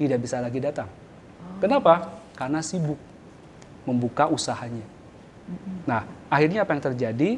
tidak 0.00 0.18
bisa 0.22 0.42
lagi 0.42 0.58
datang. 0.58 0.88
Oh. 0.88 1.58
Kenapa? 1.62 2.10
Karena 2.34 2.60
sibuk 2.64 2.98
membuka 3.84 4.26
usahanya. 4.26 4.84
Nah, 5.84 6.08
akhirnya 6.32 6.64
apa 6.64 6.72
yang 6.72 6.84
terjadi? 6.92 7.30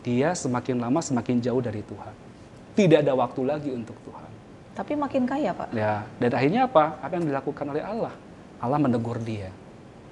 Dia 0.00 0.32
semakin 0.32 0.80
lama 0.80 1.00
semakin 1.04 1.44
jauh 1.44 1.60
dari 1.60 1.84
Tuhan. 1.84 2.14
Tidak 2.76 3.04
ada 3.04 3.12
waktu 3.12 3.40
lagi 3.44 3.70
untuk 3.72 3.96
Tuhan. 4.04 4.30
Tapi 4.72 4.96
makin 4.96 5.28
kaya, 5.28 5.52
Pak. 5.52 5.76
Ya, 5.76 6.08
dan 6.16 6.30
akhirnya 6.32 6.64
apa? 6.64 6.96
Apa 7.04 7.20
yang 7.20 7.28
dilakukan 7.28 7.66
oleh 7.68 7.84
Allah? 7.84 8.14
Allah 8.60 8.78
menegur 8.80 9.20
dia. 9.20 9.52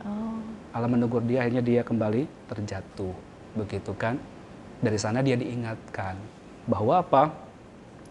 Oh. 0.05 0.40
Allah 0.77 0.90
menegur 0.90 1.25
dia, 1.25 1.40
akhirnya 1.44 1.64
dia 1.64 1.81
kembali 1.81 2.29
terjatuh. 2.53 3.16
Begitu 3.57 3.92
kan? 3.97 4.21
Dari 4.85 4.99
sana 5.01 5.25
dia 5.25 5.40
diingatkan 5.40 6.21
bahwa 6.68 7.01
apa? 7.01 7.33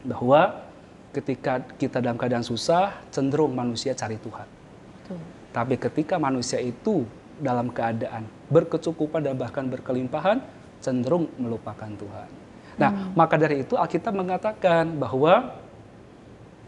Bahwa 0.01 0.65
ketika 1.15 1.63
kita 1.79 2.03
dalam 2.03 2.19
keadaan 2.19 2.43
susah, 2.43 2.93
cenderung 3.09 3.53
manusia 3.55 3.95
cari 3.95 4.19
Tuhan. 4.19 4.47
Betul. 4.47 5.19
Tapi 5.55 5.75
ketika 5.79 6.15
manusia 6.19 6.59
itu 6.61 7.07
dalam 7.37 7.69
keadaan 7.69 8.25
berkecukupan 8.49 9.23
dan 9.23 9.35
bahkan 9.37 9.65
berkelimpahan, 9.69 10.41
cenderung 10.81 11.29
melupakan 11.37 11.89
Tuhan. 11.89 12.29
Nah, 12.77 12.91
hmm. 12.93 13.17
maka 13.17 13.35
dari 13.41 13.65
itu 13.65 13.73
Alkitab 13.73 14.13
mengatakan 14.13 14.93
bahwa 15.01 15.57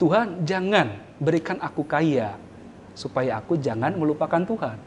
Tuhan 0.02 0.42
jangan 0.48 0.96
berikan 1.22 1.60
aku 1.62 1.86
kaya 1.86 2.34
supaya 2.98 3.38
aku 3.38 3.60
jangan 3.60 3.94
melupakan 3.94 4.42
Tuhan. 4.42 4.78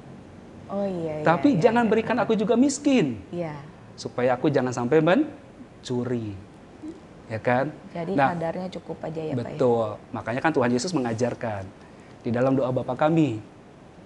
Oh 0.73 0.88
iya. 0.88 1.21
iya 1.21 1.25
Tapi 1.25 1.57
iya, 1.57 1.69
jangan 1.69 1.85
iya, 1.87 1.91
berikan 1.93 2.17
iya. 2.19 2.25
aku 2.25 2.33
juga 2.35 2.55
miskin. 2.57 3.21
Iya. 3.29 3.55
Supaya 3.95 4.35
aku 4.35 4.49
jangan 4.49 4.73
sampai 4.73 5.05
mencuri. 5.05 6.35
Ya 7.33 7.40
kan? 7.40 7.73
Jadi 7.97 8.12
nah, 8.12 8.37
kadarnya 8.37 8.68
cukup 8.77 9.01
aja 9.09 9.21
ya 9.25 9.33
Pak. 9.33 9.40
ya? 9.40 9.57
Betul. 9.57 9.88
Makanya 10.12 10.40
kan 10.45 10.53
Tuhan 10.53 10.68
Yesus 10.68 10.92
mengajarkan 10.92 11.64
di 12.21 12.29
dalam 12.29 12.53
doa 12.53 12.68
Bapa 12.68 12.92
kami. 12.92 13.40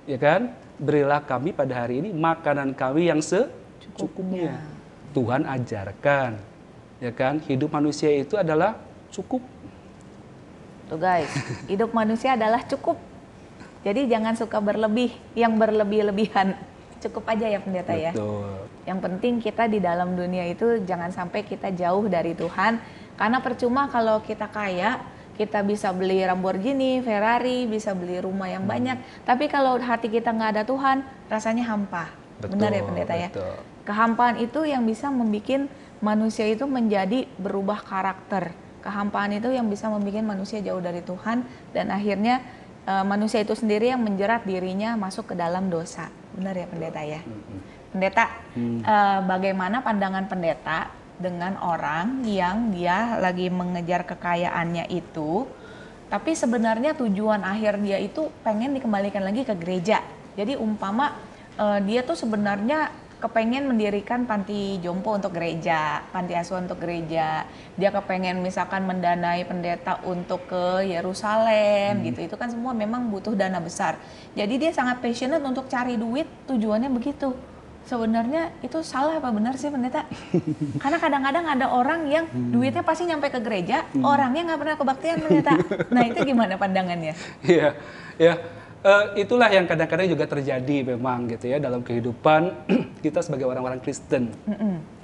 Ya 0.07 0.15
kan? 0.15 0.55
Berilah 0.79 1.19
kami 1.27 1.51
pada 1.51 1.75
hari 1.75 1.99
ini 1.99 2.15
makanan 2.15 2.71
kami 2.79 3.11
yang 3.11 3.19
secukupnya. 3.19 4.63
Tuhan 5.11 5.43
ajarkan. 5.43 6.39
Ya 7.03 7.11
kan? 7.11 7.43
Hidup 7.43 7.75
manusia 7.75 8.15
itu 8.15 8.39
adalah 8.39 8.79
cukup. 9.11 9.43
Tuh 10.87 11.03
guys, 11.03 11.35
hidup 11.67 11.91
manusia 11.91 12.39
adalah 12.39 12.63
cukup. 12.63 12.95
Jadi 13.83 14.07
jangan 14.07 14.39
suka 14.39 14.63
berlebih, 14.63 15.11
yang 15.35 15.59
berlebih-lebihan. 15.59 16.55
Cukup 17.03 17.29
aja 17.29 17.47
ya 17.47 17.61
pendeta 17.61 17.93
ya. 17.93 18.13
Betul. 18.13 18.67
Yang 18.89 18.99
penting 19.03 19.35
kita 19.43 19.65
di 19.69 19.79
dalam 19.83 20.17
dunia 20.17 20.47
itu 20.49 20.81
jangan 20.87 21.13
sampai 21.13 21.45
kita 21.45 21.73
jauh 21.75 22.07
dari 22.09 22.33
Tuhan. 22.33 22.81
Karena 23.17 23.39
percuma 23.41 23.89
kalau 23.89 24.21
kita 24.21 24.49
kaya, 24.49 25.01
kita 25.37 25.61
bisa 25.61 25.93
beli 25.93 26.25
Lamborghini, 26.25 27.05
Ferrari, 27.05 27.69
bisa 27.69 27.93
beli 27.93 28.21
rumah 28.21 28.49
yang 28.49 28.65
banyak. 28.65 28.97
Tapi 29.29 29.49
kalau 29.53 29.77
hati 29.77 30.09
kita 30.09 30.33
nggak 30.33 30.51
ada 30.57 30.65
Tuhan, 30.65 31.05
rasanya 31.29 31.65
hampa. 31.69 32.09
Betul, 32.41 32.61
Benar 32.61 32.71
ya 32.73 32.83
pendeta 32.85 33.15
ya? 33.17 33.29
betul. 33.33 33.55
Kehampaan 33.87 34.37
itu 34.43 34.61
yang 34.67 34.83
bisa 34.83 35.09
membuat 35.09 35.71
manusia 36.03 36.45
itu 36.49 36.67
menjadi 36.67 37.25
berubah 37.39 37.81
karakter. 37.85 38.53
Kehampaan 38.83 39.39
itu 39.39 39.51
yang 39.51 39.71
bisa 39.71 39.87
membuat 39.89 40.27
manusia 40.27 40.59
jauh 40.61 40.83
dari 40.83 41.01
Tuhan 41.01 41.47
dan 41.73 41.87
akhirnya 41.95 42.43
eh, 42.87 43.05
manusia 43.05 43.43
itu 43.43 43.53
sendiri 43.53 43.91
yang 43.91 44.01
menjerat 44.01 44.47
dirinya 44.47 44.95
masuk 44.95 45.31
ke 45.31 45.35
dalam 45.35 45.67
dosa. 45.69 46.09
Benar 46.33 46.55
ya 46.55 46.67
pendeta 46.71 47.01
ya? 47.03 47.21
Pendeta, 47.93 48.25
Hmm. 48.55 48.81
eh, 48.81 49.21
bagaimana 49.27 49.83
pandangan 49.83 50.31
pendeta 50.31 50.89
dengan 51.17 51.57
orang 51.61 52.23
yang 52.29 52.71
dia 52.71 53.17
lagi 53.19 53.49
mengejar 53.49 54.05
kekayaannya 54.05 54.93
itu, 54.93 55.49
tapi 56.13 56.37
sebenarnya 56.37 56.93
tujuan 56.93 57.41
akhir 57.41 57.81
dia 57.81 57.97
itu 57.97 58.29
pengen 58.45 58.77
dikembalikan 58.77 59.25
lagi 59.25 59.43
ke 59.43 59.57
gereja. 59.57 60.05
Jadi 60.37 60.55
umpama 60.57 61.17
eh, 61.57 61.81
dia 61.89 62.05
tuh 62.05 62.15
sebenarnya 62.15 62.93
kepengen 63.17 63.65
mendirikan 63.65 64.29
panti 64.29 64.77
jompo 64.85 65.17
untuk 65.17 65.33
gereja, 65.33 66.05
panti 66.13 66.37
asuhan 66.37 66.69
untuk 66.69 66.85
gereja. 66.85 67.49
Dia 67.81 67.91
kepengen 67.93 68.45
misalkan 68.45 68.85
mendanai 68.85 69.49
pendeta 69.49 70.05
untuk 70.05 70.45
ke 70.45 70.85
Yerusalem 70.85 72.05
gitu. 72.05 72.29
Itu 72.29 72.37
kan 72.37 72.53
semua 72.53 72.77
memang 72.77 73.09
butuh 73.09 73.33
dana 73.33 73.57
besar. 73.57 73.97
Jadi 74.37 74.61
dia 74.61 74.71
sangat 74.77 75.01
passionate 75.01 75.41
untuk 75.41 75.65
cari 75.73 75.97
duit, 75.97 76.29
tujuannya 76.45 76.93
begitu. 76.93 77.33
Sebenarnya 77.87 78.51
itu 78.67 78.83
salah 78.83 79.23
apa 79.23 79.31
benar 79.31 79.55
sih 79.57 79.71
pendeta? 79.71 80.05
Karena 80.83 80.99
kadang-kadang 80.99 81.45
ada 81.47 81.67
orang 81.71 82.11
yang 82.11 82.27
duitnya 82.35 82.83
pasti 82.83 83.07
nyampe 83.07 83.31
ke 83.31 83.39
gereja, 83.41 83.87
orangnya 84.03 84.53
nggak 84.53 84.61
pernah 84.61 84.77
kebaktian 84.77 85.19
pendeta. 85.25 85.55
Nah 85.95 86.03
itu 86.05 86.19
gimana 86.27 86.59
pandangannya? 86.59 87.15
Iya, 87.47 87.79
ya. 88.19 88.35
Eh, 88.87 89.27
itulah 89.27 89.51
yang 89.51 89.67
kadang-kadang 89.67 90.07
juga 90.07 90.31
terjadi 90.31 90.95
memang 90.95 91.27
gitu 91.27 91.51
ya 91.51 91.59
dalam 91.59 91.83
kehidupan 91.83 92.55
kita 93.05 93.19
sebagai 93.19 93.43
orang-orang 93.51 93.83
Kristen. 93.83 94.31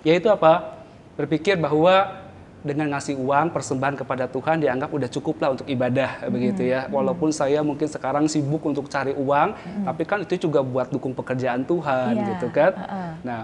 Yaitu 0.06 0.30
apa? 0.30 0.78
Berpikir 1.18 1.58
bahwa 1.58 2.22
dengan 2.62 2.94
ngasih 2.94 3.18
uang 3.18 3.50
persembahan 3.50 3.98
kepada 3.98 4.30
Tuhan 4.30 4.62
dianggap 4.62 4.86
udah 4.86 5.10
cukup 5.10 5.42
lah 5.42 5.58
untuk 5.58 5.66
ibadah 5.66 6.22
begitu 6.30 6.62
ya. 6.62 6.86
Walaupun 6.94 7.34
saya 7.34 7.58
mungkin 7.66 7.90
sekarang 7.90 8.30
sibuk 8.30 8.62
untuk 8.62 8.86
cari 8.86 9.18
uang, 9.18 9.58
tapi 9.82 10.02
kan 10.06 10.22
itu 10.22 10.46
juga 10.46 10.62
buat 10.62 10.86
dukung 10.86 11.10
pekerjaan 11.10 11.66
Tuhan 11.66 12.22
Iya, 12.22 12.26
gitu 12.38 12.54
kan. 12.54 12.72
heeh. 12.86 13.10
Nah, 13.26 13.40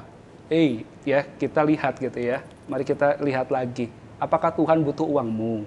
eh 0.55 0.87
ya 1.03 1.27
kita 1.35 1.67
lihat 1.67 1.99
gitu 1.99 2.15
ya. 2.15 2.47
Mari 2.71 2.87
kita 2.87 3.19
lihat 3.19 3.51
lagi. 3.51 3.91
Apakah 4.23 4.55
Tuhan 4.55 4.87
butuh 4.87 5.03
uangmu? 5.03 5.67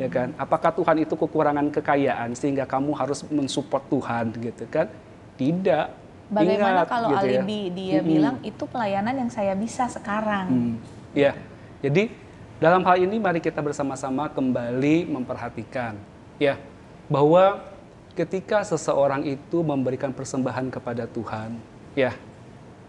Ya 0.00 0.08
kan? 0.08 0.32
Apakah 0.40 0.72
Tuhan 0.72 1.04
itu 1.04 1.12
kekurangan 1.12 1.68
kekayaan 1.68 2.32
sehingga 2.32 2.64
kamu 2.64 2.96
harus 2.96 3.20
mensupport 3.28 3.84
Tuhan 3.92 4.32
gitu 4.40 4.64
kan? 4.70 4.88
Tidak. 5.36 5.86
Bagaimana 6.28 6.84
Ingat, 6.84 6.92
kalau 6.92 7.08
gitu 7.16 7.24
ya. 7.24 7.40
alibi 7.40 7.60
dia 7.72 7.98
Mm-mm. 8.00 8.08
bilang 8.08 8.36
itu 8.44 8.64
pelayanan 8.68 9.16
yang 9.16 9.30
saya 9.32 9.56
bisa 9.56 9.88
sekarang? 9.88 10.46
Hmm, 10.48 10.74
Ya, 11.16 11.32
jadi 11.80 12.12
dalam 12.60 12.84
hal 12.84 13.00
ini 13.00 13.16
mari 13.16 13.40
kita 13.40 13.64
bersama-sama 13.64 14.28
kembali 14.28 15.08
memperhatikan 15.08 15.96
ya 16.36 16.60
bahwa 17.08 17.64
ketika 18.12 18.60
seseorang 18.60 19.24
itu 19.24 19.64
memberikan 19.64 20.12
persembahan 20.12 20.68
kepada 20.68 21.08
Tuhan, 21.08 21.56
ya 21.96 22.12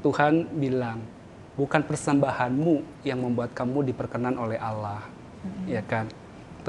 Tuhan 0.04 0.52
bilang 0.60 1.00
bukan 1.56 1.80
persembahanmu 1.80 3.08
yang 3.08 3.24
membuat 3.24 3.56
kamu 3.56 3.88
diperkenan 3.88 4.36
oleh 4.36 4.60
Allah, 4.60 5.00
ya 5.64 5.80
kan? 5.80 6.12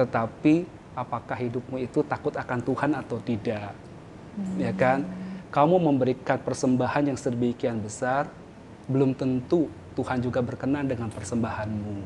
Tetapi 0.00 0.64
apakah 0.96 1.36
hidupmu 1.36 1.76
itu 1.76 2.00
takut 2.00 2.32
akan 2.32 2.58
Tuhan 2.64 2.96
atau 2.96 3.20
tidak, 3.20 3.76
ya 4.56 4.72
kan? 4.72 5.04
Kamu 5.52 5.76
memberikan 5.76 6.40
persembahan 6.40 7.12
yang 7.12 7.18
sedemikian 7.20 7.84
besar, 7.84 8.32
belum 8.88 9.12
tentu 9.12 9.68
Tuhan 9.92 10.24
juga 10.24 10.40
berkenan 10.40 10.88
dengan 10.88 11.12
persembahanmu, 11.12 12.00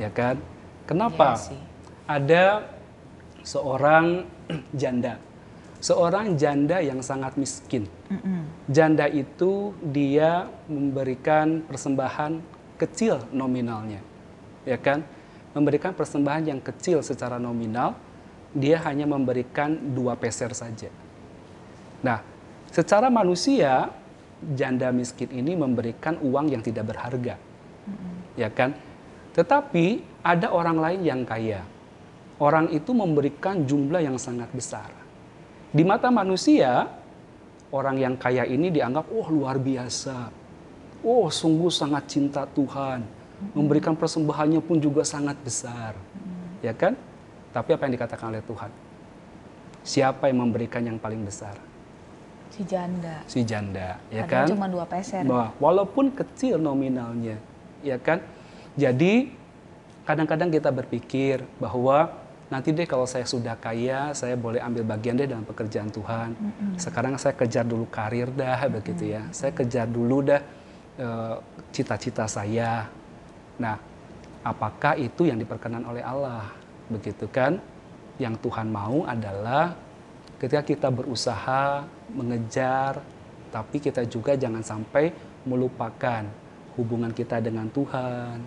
ya 0.00 0.08
kan? 0.08 0.40
Kenapa? 0.88 1.36
Iya 1.36 1.44
sih. 1.52 1.60
Ada 2.08 2.44
seorang 3.44 4.24
janda, 4.80 5.20
seorang 5.84 6.32
janda 6.40 6.80
yang 6.80 7.04
sangat 7.04 7.36
miskin. 7.36 7.84
Janda 8.72 9.04
itu 9.04 9.76
dia 9.84 10.48
memberikan 10.64 11.60
persembahan 11.68 12.40
kecil 12.80 13.20
nominalnya, 13.36 14.00
ya 14.64 14.80
kan? 14.80 15.04
Memberikan 15.56 15.96
persembahan 15.96 16.52
yang 16.52 16.60
kecil 16.60 17.00
secara 17.00 17.40
nominal, 17.40 17.96
dia 18.52 18.80
hanya 18.84 19.04
memberikan 19.04 19.76
dua 19.92 20.16
peser 20.16 20.52
saja. 20.56 20.92
Nah, 22.04 22.22
secara 22.70 23.08
manusia, 23.08 23.90
janda 24.54 24.92
miskin 24.94 25.28
ini 25.34 25.58
memberikan 25.58 26.20
uang 26.22 26.52
yang 26.54 26.62
tidak 26.62 26.94
berharga, 26.94 27.34
ya 28.38 28.48
kan? 28.52 28.76
Tetapi 29.34 30.02
ada 30.22 30.50
orang 30.54 30.78
lain 30.78 31.00
yang 31.02 31.22
kaya. 31.26 31.62
Orang 32.38 32.70
itu 32.70 32.94
memberikan 32.94 33.66
jumlah 33.66 33.98
yang 33.98 34.14
sangat 34.14 34.46
besar. 34.54 34.94
Di 35.74 35.82
mata 35.82 36.06
manusia, 36.06 36.86
orang 37.74 37.98
yang 37.98 38.14
kaya 38.14 38.46
ini 38.46 38.70
dianggap, 38.70 39.10
oh 39.10 39.26
luar 39.26 39.58
biasa. 39.58 40.30
Oh 41.02 41.26
sungguh 41.26 41.70
sangat 41.70 42.06
cinta 42.06 42.46
Tuhan. 42.46 43.17
Memberikan 43.54 43.94
persembahannya 43.94 44.58
pun 44.58 44.82
juga 44.82 45.06
sangat 45.06 45.38
besar. 45.42 45.94
Ya 46.58 46.74
kan? 46.74 46.98
Tapi 47.54 47.74
apa 47.74 47.86
yang 47.86 47.94
dikatakan 47.94 48.34
oleh 48.34 48.42
Tuhan? 48.44 48.70
Siapa 49.86 50.28
yang 50.28 50.44
memberikan 50.44 50.82
yang 50.84 50.98
paling 51.00 51.22
besar? 51.24 51.56
Si 52.52 52.66
janda. 52.66 53.16
Si 53.30 53.40
janda, 53.46 54.02
ya 54.10 54.26
kan? 54.26 54.50
cuma 54.50 54.66
dua 54.66 54.82
peser. 54.88 55.22
Bah, 55.22 55.54
walaupun 55.62 56.10
kecil 56.10 56.58
nominalnya, 56.58 57.38
ya 57.86 57.96
kan? 58.02 58.18
Jadi 58.74 59.30
kadang-kadang 60.02 60.50
kita 60.50 60.74
berpikir 60.74 61.46
bahwa 61.62 62.10
nanti 62.50 62.74
deh 62.74 62.88
kalau 62.88 63.06
saya 63.06 63.28
sudah 63.28 63.54
kaya, 63.54 64.10
saya 64.16 64.34
boleh 64.34 64.58
ambil 64.58 64.82
bagian 64.82 65.14
deh 65.14 65.28
dalam 65.28 65.46
pekerjaan 65.46 65.92
Tuhan. 65.92 66.34
Sekarang 66.80 67.14
saya 67.20 67.36
kejar 67.36 67.62
dulu 67.62 67.86
karir 67.86 68.32
dah, 68.32 68.66
begitu 68.66 69.12
ya. 69.14 69.22
Saya 69.30 69.54
kejar 69.54 69.86
dulu 69.86 70.26
dah 70.26 70.42
eh, 70.98 71.34
cita-cita 71.70 72.26
saya. 72.26 72.90
Nah, 73.58 73.76
apakah 74.46 74.94
itu 74.94 75.26
yang 75.26 75.38
diperkenan 75.38 75.82
oleh 75.82 76.02
Allah? 76.02 76.46
Begitu 76.88 77.26
kan? 77.28 77.58
Yang 78.18 78.38
Tuhan 78.46 78.70
mau 78.70 79.02
adalah 79.06 79.74
ketika 80.38 80.62
kita 80.62 80.88
berusaha 80.94 81.82
mengejar, 82.14 83.02
tapi 83.50 83.82
kita 83.82 84.06
juga 84.06 84.38
jangan 84.38 84.62
sampai 84.62 85.10
melupakan 85.42 86.22
hubungan 86.78 87.10
kita 87.10 87.42
dengan 87.42 87.66
Tuhan. 87.74 88.38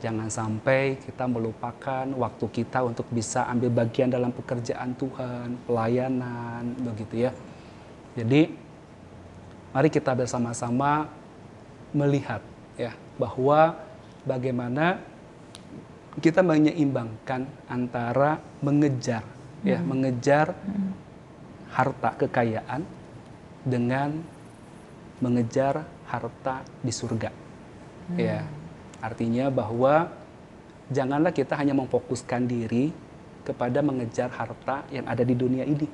Jangan 0.00 0.28
sampai 0.28 1.00
kita 1.00 1.24
melupakan 1.24 2.04
waktu 2.04 2.46
kita 2.52 2.84
untuk 2.84 3.08
bisa 3.08 3.48
ambil 3.48 3.72
bagian 3.72 4.12
dalam 4.12 4.32
pekerjaan 4.32 4.92
Tuhan, 4.96 5.56
pelayanan, 5.64 6.76
begitu 6.76 7.24
ya. 7.28 7.32
Jadi, 8.12 8.52
mari 9.72 9.88
kita 9.88 10.12
bersama-sama 10.12 11.08
melihat 11.96 12.44
ya 12.76 12.92
bahwa 13.16 13.80
bagaimana 14.24 15.00
kita 16.18 16.40
menyeimbangkan 16.40 17.46
antara 17.68 18.40
mengejar 18.64 19.24
ya, 19.64 19.80
mengejar 19.80 20.52
harta 21.74 22.10
kekayaan 22.20 22.86
dengan 23.64 24.22
mengejar 25.18 25.82
harta 26.06 26.62
di 26.84 26.92
surga. 26.92 27.30
Ya. 28.14 28.44
Artinya 29.00 29.48
bahwa 29.48 30.12
janganlah 30.92 31.32
kita 31.32 31.56
hanya 31.56 31.72
memfokuskan 31.72 32.44
diri 32.44 32.92
kepada 33.44 33.80
mengejar 33.84 34.32
harta 34.32 34.84
yang 34.92 35.08
ada 35.08 35.24
di 35.24 35.34
dunia 35.36 35.64
ini. 35.64 35.88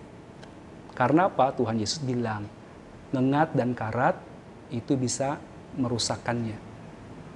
Karena 0.94 1.30
apa? 1.30 1.54
Tuhan 1.54 1.78
Yesus 1.80 2.02
bilang, 2.02 2.44
ngengat 3.14 3.54
dan 3.54 3.72
karat 3.72 4.18
itu 4.70 4.94
bisa 4.94 5.38
merusakkannya. 5.78 6.69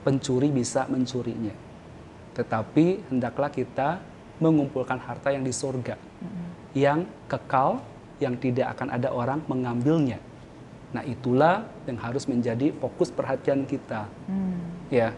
Pencuri 0.05 0.53
bisa 0.53 0.85
mencurinya. 0.87 1.57
Tetapi 2.37 3.09
hendaklah 3.09 3.49
kita 3.49 4.05
mengumpulkan 4.43 5.01
harta 5.01 5.31
yang 5.33 5.47
di 5.47 5.55
surga, 5.55 5.97
yang 6.75 7.07
kekal, 7.31 7.81
yang 8.19 8.35
tidak 8.37 8.75
akan 8.77 8.93
ada 8.93 9.09
orang 9.15 9.41
mengambilnya. 9.47 10.19
Nah 10.95 11.03
itulah 11.03 11.67
yang 11.87 11.99
harus 11.99 12.27
menjadi 12.31 12.71
fokus 12.79 13.11
perhatian 13.11 13.67
kita. 13.67 14.07
Hmm. 14.31 14.63
Ya, 14.91 15.15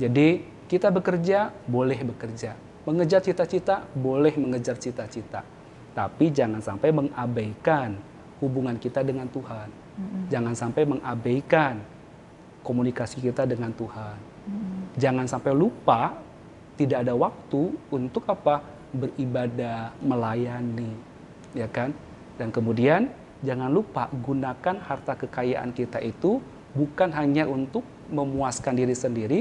jadi 0.00 0.44
kita 0.68 0.88
bekerja 0.88 1.52
boleh 1.68 2.00
bekerja, 2.00 2.56
mengejar 2.88 3.20
cita-cita 3.20 3.84
boleh 3.92 4.32
mengejar 4.40 4.80
cita-cita, 4.80 5.44
tapi 5.92 6.32
jangan 6.32 6.64
sampai 6.64 6.92
mengabaikan 6.92 8.00
hubungan 8.40 8.76
kita 8.80 9.04
dengan 9.04 9.28
Tuhan. 9.28 9.68
Hmm. 9.68 10.24
Jangan 10.32 10.54
sampai 10.56 10.88
mengabaikan 10.88 11.84
komunikasi 12.62 13.20
kita 13.20 13.44
dengan 13.44 13.74
Tuhan. 13.74 14.16
Hmm. 14.46 14.82
Jangan 14.96 15.26
sampai 15.26 15.52
lupa 15.54 16.16
tidak 16.78 17.04
ada 17.04 17.14
waktu 17.14 17.62
untuk 17.92 18.24
apa 18.26 18.64
beribadah, 18.92 19.92
melayani, 20.00 20.92
ya 21.52 21.68
kan? 21.68 21.92
Dan 22.36 22.48
kemudian 22.50 23.12
jangan 23.44 23.68
lupa 23.68 24.08
gunakan 24.10 24.76
harta 24.82 25.14
kekayaan 25.18 25.74
kita 25.74 26.00
itu 26.00 26.40
bukan 26.72 27.12
hanya 27.12 27.44
untuk 27.44 27.84
memuaskan 28.08 28.76
diri 28.76 28.96
sendiri, 28.96 29.40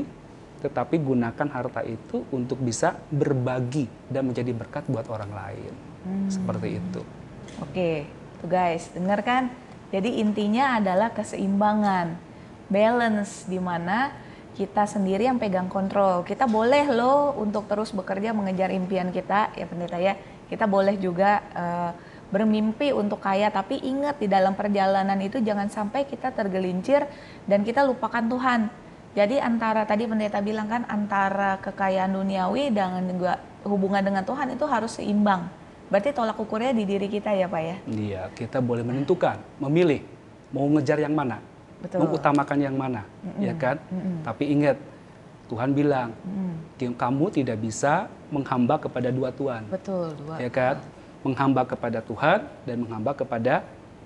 tetapi 0.63 0.99
gunakan 0.99 1.47
harta 1.51 1.81
itu 1.83 2.23
untuk 2.31 2.59
bisa 2.61 2.95
berbagi 3.09 3.87
dan 4.07 4.27
menjadi 4.29 4.51
berkat 4.55 4.83
buat 4.87 5.07
orang 5.07 5.31
lain. 5.31 5.73
Hmm. 6.01 6.29
Seperti 6.29 6.79
itu. 6.79 7.01
Oke, 7.59 8.07
tuh 8.39 8.49
guys, 8.49 8.89
dengar 8.93 9.21
kan? 9.25 9.51
Jadi 9.91 10.23
intinya 10.23 10.79
adalah 10.79 11.11
keseimbangan, 11.11 12.15
balance 12.71 13.43
di 13.51 13.59
mana 13.59 14.15
kita 14.55 14.87
sendiri 14.87 15.27
yang 15.27 15.35
pegang 15.35 15.67
kontrol. 15.67 16.23
Kita 16.23 16.47
boleh 16.47 16.87
loh 16.87 17.35
untuk 17.35 17.67
terus 17.67 17.91
bekerja 17.91 18.31
mengejar 18.31 18.71
impian 18.71 19.11
kita, 19.11 19.51
ya 19.51 19.67
pendeta 19.67 19.99
ya. 19.99 20.15
Kita 20.47 20.67
boleh 20.67 20.95
juga 20.99 21.43
uh, 21.55 21.91
bermimpi 22.31 22.95
untuk 22.95 23.19
kaya 23.19 23.51
tapi 23.51 23.83
ingat 23.83 24.15
di 24.23 24.31
dalam 24.31 24.55
perjalanan 24.55 25.19
itu 25.19 25.43
jangan 25.43 25.67
sampai 25.67 26.07
kita 26.07 26.31
tergelincir 26.31 27.03
dan 27.43 27.67
kita 27.67 27.83
lupakan 27.83 28.23
Tuhan. 28.23 28.61
Jadi 29.11 29.43
antara 29.43 29.83
tadi 29.83 30.07
pendeta 30.07 30.39
bilang 30.39 30.71
kan 30.71 30.87
antara 30.87 31.59
kekayaan 31.59 32.15
duniawi 32.15 32.71
dengan 32.71 33.03
juga 33.03 33.43
hubungan 33.67 33.99
dengan 33.99 34.23
Tuhan 34.23 34.55
itu 34.55 34.63
harus 34.63 34.95
seimbang. 34.95 35.51
Berarti 35.91 36.15
tolak 36.15 36.39
ukurnya 36.39 36.71
di 36.71 36.87
diri 36.87 37.11
kita 37.11 37.35
ya 37.35 37.51
Pak 37.51 37.61
ya? 37.67 37.75
Iya, 37.91 38.21
kita 38.31 38.63
boleh 38.63 38.79
menentukan, 38.87 39.43
memilih 39.59 39.99
mau 40.55 40.63
ngejar 40.71 41.03
yang 41.03 41.11
mana, 41.11 41.43
Betul. 41.81 42.05
mengutamakan 42.05 42.57
yang 42.61 42.75
mana, 42.77 43.01
mm 43.01 43.29
-mm. 43.33 43.41
ya 43.41 43.53
kan? 43.57 43.77
Mm 43.89 43.99
-mm. 43.99 44.15
Tapi 44.21 44.43
ingat, 44.53 44.77
Tuhan 45.49 45.69
bilang, 45.73 46.09
mm. 46.23 46.95
kamu 46.95 47.25
tidak 47.33 47.57
bisa 47.59 48.07
menghamba 48.29 48.79
kepada 48.79 49.09
dua 49.09 49.33
Tuhan. 49.33 49.67
Betul, 49.67 50.13
dua. 50.15 50.39
Ya 50.39 50.47
kan? 50.47 50.79
menghamba 51.21 51.61
kepada 51.65 52.01
Tuhan 52.01 52.49
dan 52.65 52.75
menghamba 52.81 53.13
kepada 53.13 53.61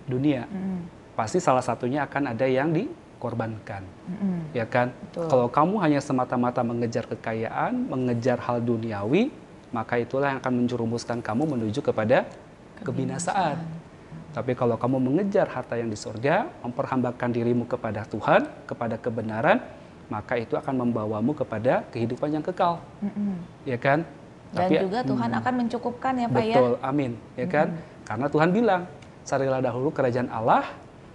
dunia. 0.06 0.46
Mm. 0.52 0.84
Pasti 1.16 1.40
salah 1.40 1.64
satunya 1.64 2.04
akan 2.04 2.36
ada 2.36 2.44
yang 2.44 2.76
dikorbankan, 2.76 3.88
mm. 4.12 4.52
ya 4.52 4.68
kan? 4.68 4.92
Betul. 4.92 5.32
Kalau 5.32 5.48
kamu 5.48 5.76
hanya 5.80 6.00
semata-mata 6.04 6.60
mengejar 6.60 7.08
kekayaan, 7.08 7.88
mengejar 7.88 8.36
hal 8.44 8.60
duniawi, 8.60 9.32
maka 9.72 9.96
itulah 10.00 10.36
yang 10.36 10.40
akan 10.44 10.54
menjerumuskan 10.64 11.24
kamu 11.24 11.56
menuju 11.56 11.80
kepada 11.80 12.28
kebinasaan. 12.84 12.84
kebinasaan. 12.84 13.56
Tapi 14.36 14.52
kalau 14.52 14.76
kamu 14.76 15.00
mengejar 15.00 15.48
harta 15.48 15.80
yang 15.80 15.88
di 15.88 15.96
surga, 15.96 16.52
memperhambakan 16.60 17.32
dirimu 17.32 17.64
kepada 17.64 18.04
Tuhan, 18.04 18.44
kepada 18.68 19.00
kebenaran, 19.00 19.64
maka 20.12 20.36
itu 20.36 20.60
akan 20.60 20.84
membawamu 20.84 21.32
kepada 21.32 21.88
kehidupan 21.96 22.36
yang 22.36 22.44
kekal, 22.44 22.84
mm 23.00 23.12
-mm. 23.16 23.36
ya 23.64 23.80
kan? 23.80 24.04
Dan 24.52 24.68
Tapi, 24.72 24.74
juga 24.88 25.00
Tuhan 25.04 25.30
hmm, 25.32 25.40
akan 25.44 25.54
mencukupkan 25.66 26.14
ya 26.16 26.28
Pak 26.32 26.36
betul, 26.36 26.48
ya. 26.48 26.56
Betul, 26.56 26.74
amin. 26.80 27.12
Ya 27.36 27.48
kan? 27.52 27.68
Hmm. 27.76 27.84
Karena 28.08 28.26
Tuhan 28.32 28.50
bilang, 28.56 28.82
carilah 29.28 29.60
dahulu 29.60 29.90
kerajaan 29.92 30.30
Allah 30.32 30.64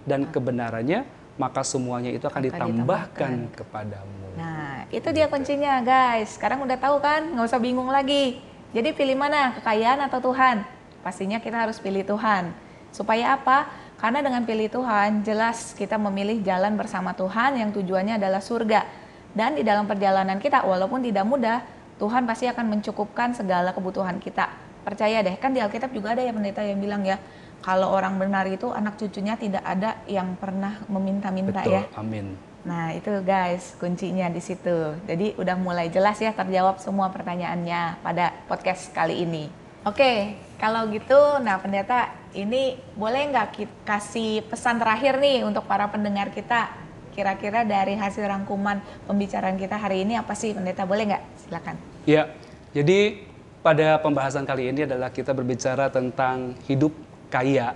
dan 0.05 0.29
kebenarannya, 0.29 0.99
maka 1.41 1.61
semuanya 1.65 2.13
itu 2.13 2.25
akan, 2.27 2.37
akan 2.37 2.45
ditambahkan, 2.45 2.69
ditambahkan 2.77 3.33
kepadamu. 3.57 4.25
Nah, 4.37 4.85
itu 4.93 5.09
dia 5.09 5.25
kuncinya 5.25 5.81
guys. 5.81 6.37
Sekarang 6.37 6.61
udah 6.61 6.77
tahu 6.77 7.01
kan? 7.01 7.33
Nggak 7.33 7.47
usah 7.49 7.61
bingung 7.61 7.89
lagi. 7.89 8.43
Jadi 8.77 8.93
pilih 8.93 9.17
mana? 9.17 9.57
Kekayaan 9.57 10.05
atau 10.05 10.21
Tuhan? 10.21 10.61
Pastinya 11.01 11.41
kita 11.41 11.65
harus 11.65 11.81
pilih 11.81 12.05
Tuhan. 12.05 12.53
Supaya 12.91 13.39
apa? 13.39 13.67
Karena 13.97 14.19
dengan 14.21 14.43
pilih 14.43 14.67
Tuhan, 14.67 15.23
jelas 15.23 15.73
kita 15.77 15.95
memilih 15.95 16.43
jalan 16.43 16.75
bersama 16.75 17.15
Tuhan 17.15 17.57
yang 17.57 17.69
tujuannya 17.71 18.19
adalah 18.19 18.43
surga. 18.43 18.83
Dan 19.31 19.55
di 19.55 19.63
dalam 19.63 19.87
perjalanan 19.87 20.37
kita, 20.37 20.67
walaupun 20.67 20.99
tidak 21.01 21.23
mudah, 21.23 21.63
Tuhan 22.01 22.27
pasti 22.27 22.49
akan 22.51 22.65
mencukupkan 22.67 23.37
segala 23.37 23.71
kebutuhan 23.71 24.17
kita. 24.17 24.49
Percaya 24.81 25.21
deh, 25.21 25.37
kan 25.37 25.53
di 25.53 25.61
Alkitab 25.61 25.93
juga 25.93 26.17
ada 26.17 26.25
ya 26.25 26.33
pendeta 26.33 26.65
yang 26.65 26.81
bilang 26.81 27.05
ya, 27.05 27.21
kalau 27.61 27.93
orang 27.93 28.17
benar 28.17 28.49
itu 28.49 28.73
anak 28.73 28.97
cucunya 28.97 29.37
tidak 29.37 29.61
ada 29.61 30.01
yang 30.09 30.33
pernah 30.33 30.81
meminta-minta 30.89 31.61
ya. 31.61 31.85
Amin. 31.93 32.33
Nah 32.65 32.93
itu 32.93 33.09
guys 33.21 33.77
kuncinya 33.77 34.29
di 34.33 34.41
situ. 34.41 34.97
Jadi 35.05 35.37
udah 35.37 35.57
mulai 35.57 35.89
jelas 35.93 36.17
ya 36.17 36.33
terjawab 36.33 36.81
semua 36.81 37.13
pertanyaannya 37.13 38.01
pada 38.01 38.33
podcast 38.49 38.89
kali 38.93 39.21
ini. 39.21 39.49
Oke, 39.85 40.37
kalau 40.61 40.89
gitu, 40.93 41.41
nah 41.41 41.57
pendeta 41.57 42.13
ini 42.33 42.79
boleh 42.95 43.31
nggak 43.31 43.47
kasih 43.83 44.45
pesan 44.47 44.79
terakhir 44.79 45.19
nih 45.19 45.43
untuk 45.43 45.67
para 45.67 45.87
pendengar 45.91 46.31
kita? 46.31 46.71
Kira-kira 47.11 47.67
dari 47.67 47.99
hasil 47.99 48.23
rangkuman 48.23 48.79
pembicaraan 49.03 49.59
kita 49.59 49.75
hari 49.75 50.07
ini 50.07 50.15
apa 50.15 50.31
sih 50.31 50.55
pendeta? 50.55 50.87
Boleh 50.87 51.11
nggak? 51.11 51.23
Silakan. 51.43 51.75
Ya, 52.07 52.31
jadi 52.71 53.19
pada 53.59 53.99
pembahasan 53.99 54.47
kali 54.47 54.71
ini 54.71 54.87
adalah 54.87 55.11
kita 55.11 55.35
berbicara 55.35 55.91
tentang 55.91 56.55
hidup 56.71 56.95
kaya. 57.27 57.75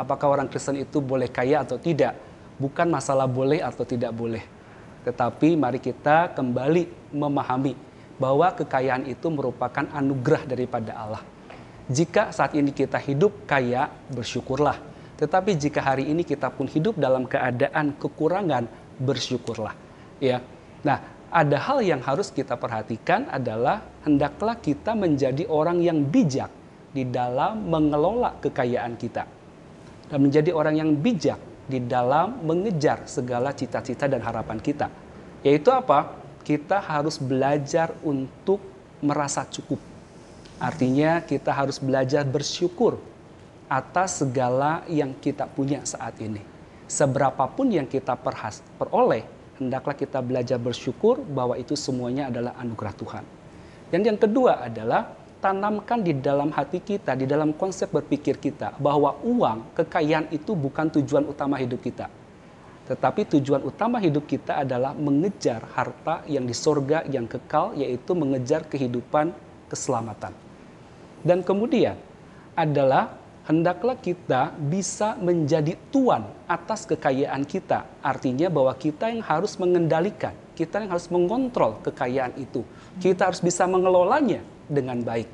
Apakah 0.00 0.40
orang 0.40 0.48
Kristen 0.48 0.80
itu 0.80 1.04
boleh 1.04 1.28
kaya 1.28 1.60
atau 1.60 1.76
tidak? 1.76 2.16
Bukan 2.56 2.88
masalah 2.88 3.28
boleh 3.28 3.60
atau 3.60 3.84
tidak 3.84 4.10
boleh. 4.16 4.42
Tetapi 5.04 5.54
mari 5.54 5.78
kita 5.78 6.32
kembali 6.32 7.12
memahami 7.12 7.76
bahwa 8.16 8.54
kekayaan 8.56 9.04
itu 9.04 9.28
merupakan 9.28 9.84
anugerah 9.92 10.48
daripada 10.48 10.96
Allah. 10.96 11.22
Jika 11.90 12.30
saat 12.30 12.54
ini 12.54 12.70
kita 12.70 13.00
hidup 13.02 13.48
kaya, 13.48 13.90
bersyukurlah. 14.10 14.78
Tetapi 15.18 15.54
jika 15.58 15.82
hari 15.82 16.10
ini 16.10 16.22
kita 16.22 16.50
pun 16.50 16.66
hidup 16.66 16.98
dalam 16.98 17.26
keadaan 17.26 17.94
kekurangan, 17.98 18.66
bersyukurlah. 18.98 19.74
Ya. 20.22 20.42
Nah, 20.86 20.98
ada 21.32 21.56
hal 21.58 21.80
yang 21.82 22.04
harus 22.04 22.28
kita 22.28 22.54
perhatikan 22.60 23.26
adalah 23.32 23.82
hendaklah 24.04 24.58
kita 24.58 24.92
menjadi 24.92 25.48
orang 25.48 25.80
yang 25.80 26.04
bijak 26.04 26.50
di 26.92 27.08
dalam 27.08 27.72
mengelola 27.72 28.36
kekayaan 28.42 29.00
kita 29.00 29.24
dan 30.12 30.18
menjadi 30.20 30.52
orang 30.52 30.76
yang 30.76 30.90
bijak 30.92 31.40
di 31.64 31.80
dalam 31.88 32.44
mengejar 32.44 33.08
segala 33.08 33.56
cita-cita 33.56 34.04
dan 34.04 34.20
harapan 34.20 34.60
kita. 34.60 34.92
Yaitu 35.40 35.72
apa? 35.72 36.20
Kita 36.44 36.84
harus 36.84 37.16
belajar 37.16 37.96
untuk 38.04 38.60
merasa 39.00 39.48
cukup. 39.48 39.91
Artinya 40.60 41.24
kita 41.24 41.54
harus 41.54 41.80
belajar 41.80 42.26
bersyukur 42.26 43.00
atas 43.72 44.20
segala 44.20 44.84
yang 44.90 45.16
kita 45.16 45.48
punya 45.48 45.80
saat 45.88 46.20
ini. 46.20 46.44
Seberapapun 46.84 47.72
yang 47.72 47.88
kita 47.88 48.12
peroleh, 48.76 49.24
hendaklah 49.56 49.96
kita 49.96 50.20
belajar 50.20 50.60
bersyukur 50.60 51.24
bahwa 51.24 51.56
itu 51.56 51.72
semuanya 51.72 52.28
adalah 52.28 52.52
anugerah 52.60 52.94
Tuhan. 52.98 53.24
Dan 53.88 54.00
yang 54.04 54.20
kedua 54.20 54.60
adalah 54.60 55.08
tanamkan 55.40 56.04
di 56.04 56.14
dalam 56.20 56.54
hati 56.54 56.84
kita, 56.84 57.18
di 57.18 57.26
dalam 57.26 57.56
konsep 57.56 57.90
berpikir 57.90 58.36
kita 58.38 58.76
bahwa 58.76 59.16
uang, 59.24 59.74
kekayaan 59.74 60.30
itu 60.30 60.52
bukan 60.52 60.92
tujuan 61.00 61.26
utama 61.26 61.56
hidup 61.58 61.80
kita. 61.80 62.06
Tetapi 62.86 63.24
tujuan 63.38 63.62
utama 63.64 63.98
hidup 63.98 64.28
kita 64.28 64.62
adalah 64.62 64.92
mengejar 64.92 65.64
harta 65.72 66.22
yang 66.28 66.44
di 66.44 66.54
sorga 66.54 67.02
yang 67.08 67.24
kekal, 67.24 67.72
yaitu 67.74 68.12
mengejar 68.12 68.68
kehidupan 68.68 69.34
keselamatan. 69.72 70.36
Dan 71.24 71.40
kemudian 71.40 71.96
adalah 72.52 73.16
hendaklah 73.48 73.96
kita 73.96 74.52
bisa 74.54 75.16
menjadi 75.16 75.74
tuan 75.88 76.28
atas 76.44 76.84
kekayaan 76.84 77.48
kita. 77.48 77.88
Artinya 78.04 78.52
bahwa 78.52 78.76
kita 78.76 79.08
yang 79.08 79.24
harus 79.24 79.56
mengendalikan, 79.56 80.36
kita 80.52 80.84
yang 80.84 80.92
harus 80.92 81.08
mengontrol 81.08 81.80
kekayaan 81.80 82.36
itu. 82.36 82.60
Kita 83.00 83.32
harus 83.32 83.40
bisa 83.40 83.64
mengelolanya 83.64 84.44
dengan 84.68 85.00
baik. 85.00 85.26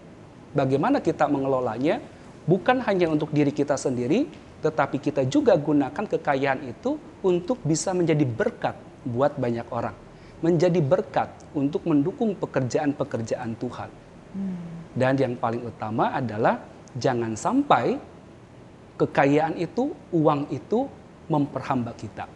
Bagaimana 0.55 1.03
kita 1.03 1.27
mengelolanya? 1.27 1.99
Bukan 2.49 2.81
hanya 2.89 3.13
untuk 3.13 3.29
diri 3.29 3.53
kita 3.53 3.77
sendiri, 3.77 4.25
tetapi 4.65 4.97
kita 4.97 5.29
juga 5.29 5.53
gunakan 5.53 6.05
kekayaan 6.09 6.65
itu 6.65 6.97
untuk 7.21 7.61
bisa 7.61 7.93
menjadi 7.93 8.25
berkat 8.25 8.73
buat 9.05 9.37
banyak 9.37 9.69
orang. 9.69 10.09
menjadi 10.39 10.79
berkat 10.79 11.35
untuk 11.51 11.83
mendukung 11.83 12.31
pekerjaan-pekerjaan 12.39 13.59
Tuhan. 13.59 13.91
Dan 14.99 15.15
yang 15.15 15.35
paling 15.39 15.63
utama 15.63 16.11
adalah 16.11 16.59
jangan 16.99 17.39
sampai 17.39 17.99
kekayaan 18.99 19.55
itu, 19.55 19.95
uang 20.11 20.51
itu 20.51 20.91
memperhamba 21.31 21.95
kita. 21.95 22.27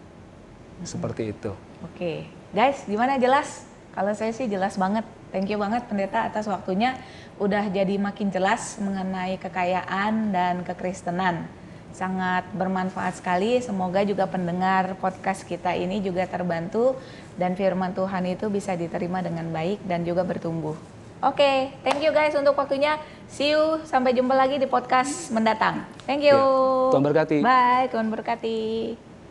Seperti 0.87 1.35
itu. 1.35 1.53
Oke, 1.83 2.31
guys, 2.55 2.87
gimana 2.87 3.19
jelas? 3.19 3.67
Kalau 3.93 4.15
saya 4.15 4.31
sih 4.31 4.47
jelas 4.47 4.79
banget. 4.79 5.05
Thank 5.33 5.49
you 5.49 5.59
banget 5.59 5.89
pendeta 5.89 6.29
atas 6.29 6.45
waktunya. 6.45 7.01
Udah 7.41 7.67
jadi 7.73 7.97
makin 7.97 8.29
jelas 8.29 8.77
mengenai 8.79 9.41
kekayaan 9.41 10.31
dan 10.31 10.61
kekristenan. 10.63 11.49
Sangat 11.93 12.49
bermanfaat 12.57 13.21
sekali. 13.21 13.61
Semoga 13.61 14.05
juga 14.05 14.29
pendengar 14.29 14.97
podcast 15.01 15.45
kita 15.45 15.73
ini 15.77 16.01
juga 16.05 16.25
terbantu 16.29 16.97
dan 17.37 17.57
firman 17.57 17.97
Tuhan 17.97 18.29
itu 18.29 18.49
bisa 18.49 18.77
diterima 18.77 19.25
dengan 19.25 19.49
baik 19.53 19.85
dan 19.89 20.05
juga 20.05 20.25
bertumbuh. 20.25 20.92
Oke, 21.23 21.71
thank 21.87 22.03
you 22.03 22.11
guys 22.11 22.35
untuk 22.35 22.59
waktunya. 22.59 22.99
See 23.31 23.55
you, 23.55 23.79
sampai 23.87 24.11
jumpa 24.11 24.35
lagi 24.35 24.59
di 24.59 24.67
podcast 24.67 25.31
mendatang. 25.31 25.87
Thank 26.03 26.27
you. 26.27 26.35
Ya, 26.35 26.91
Tuhan 26.91 27.05
berkati. 27.07 27.39
Bye, 27.47 27.87
Tuhan 27.95 28.11
berkati. 28.11 28.59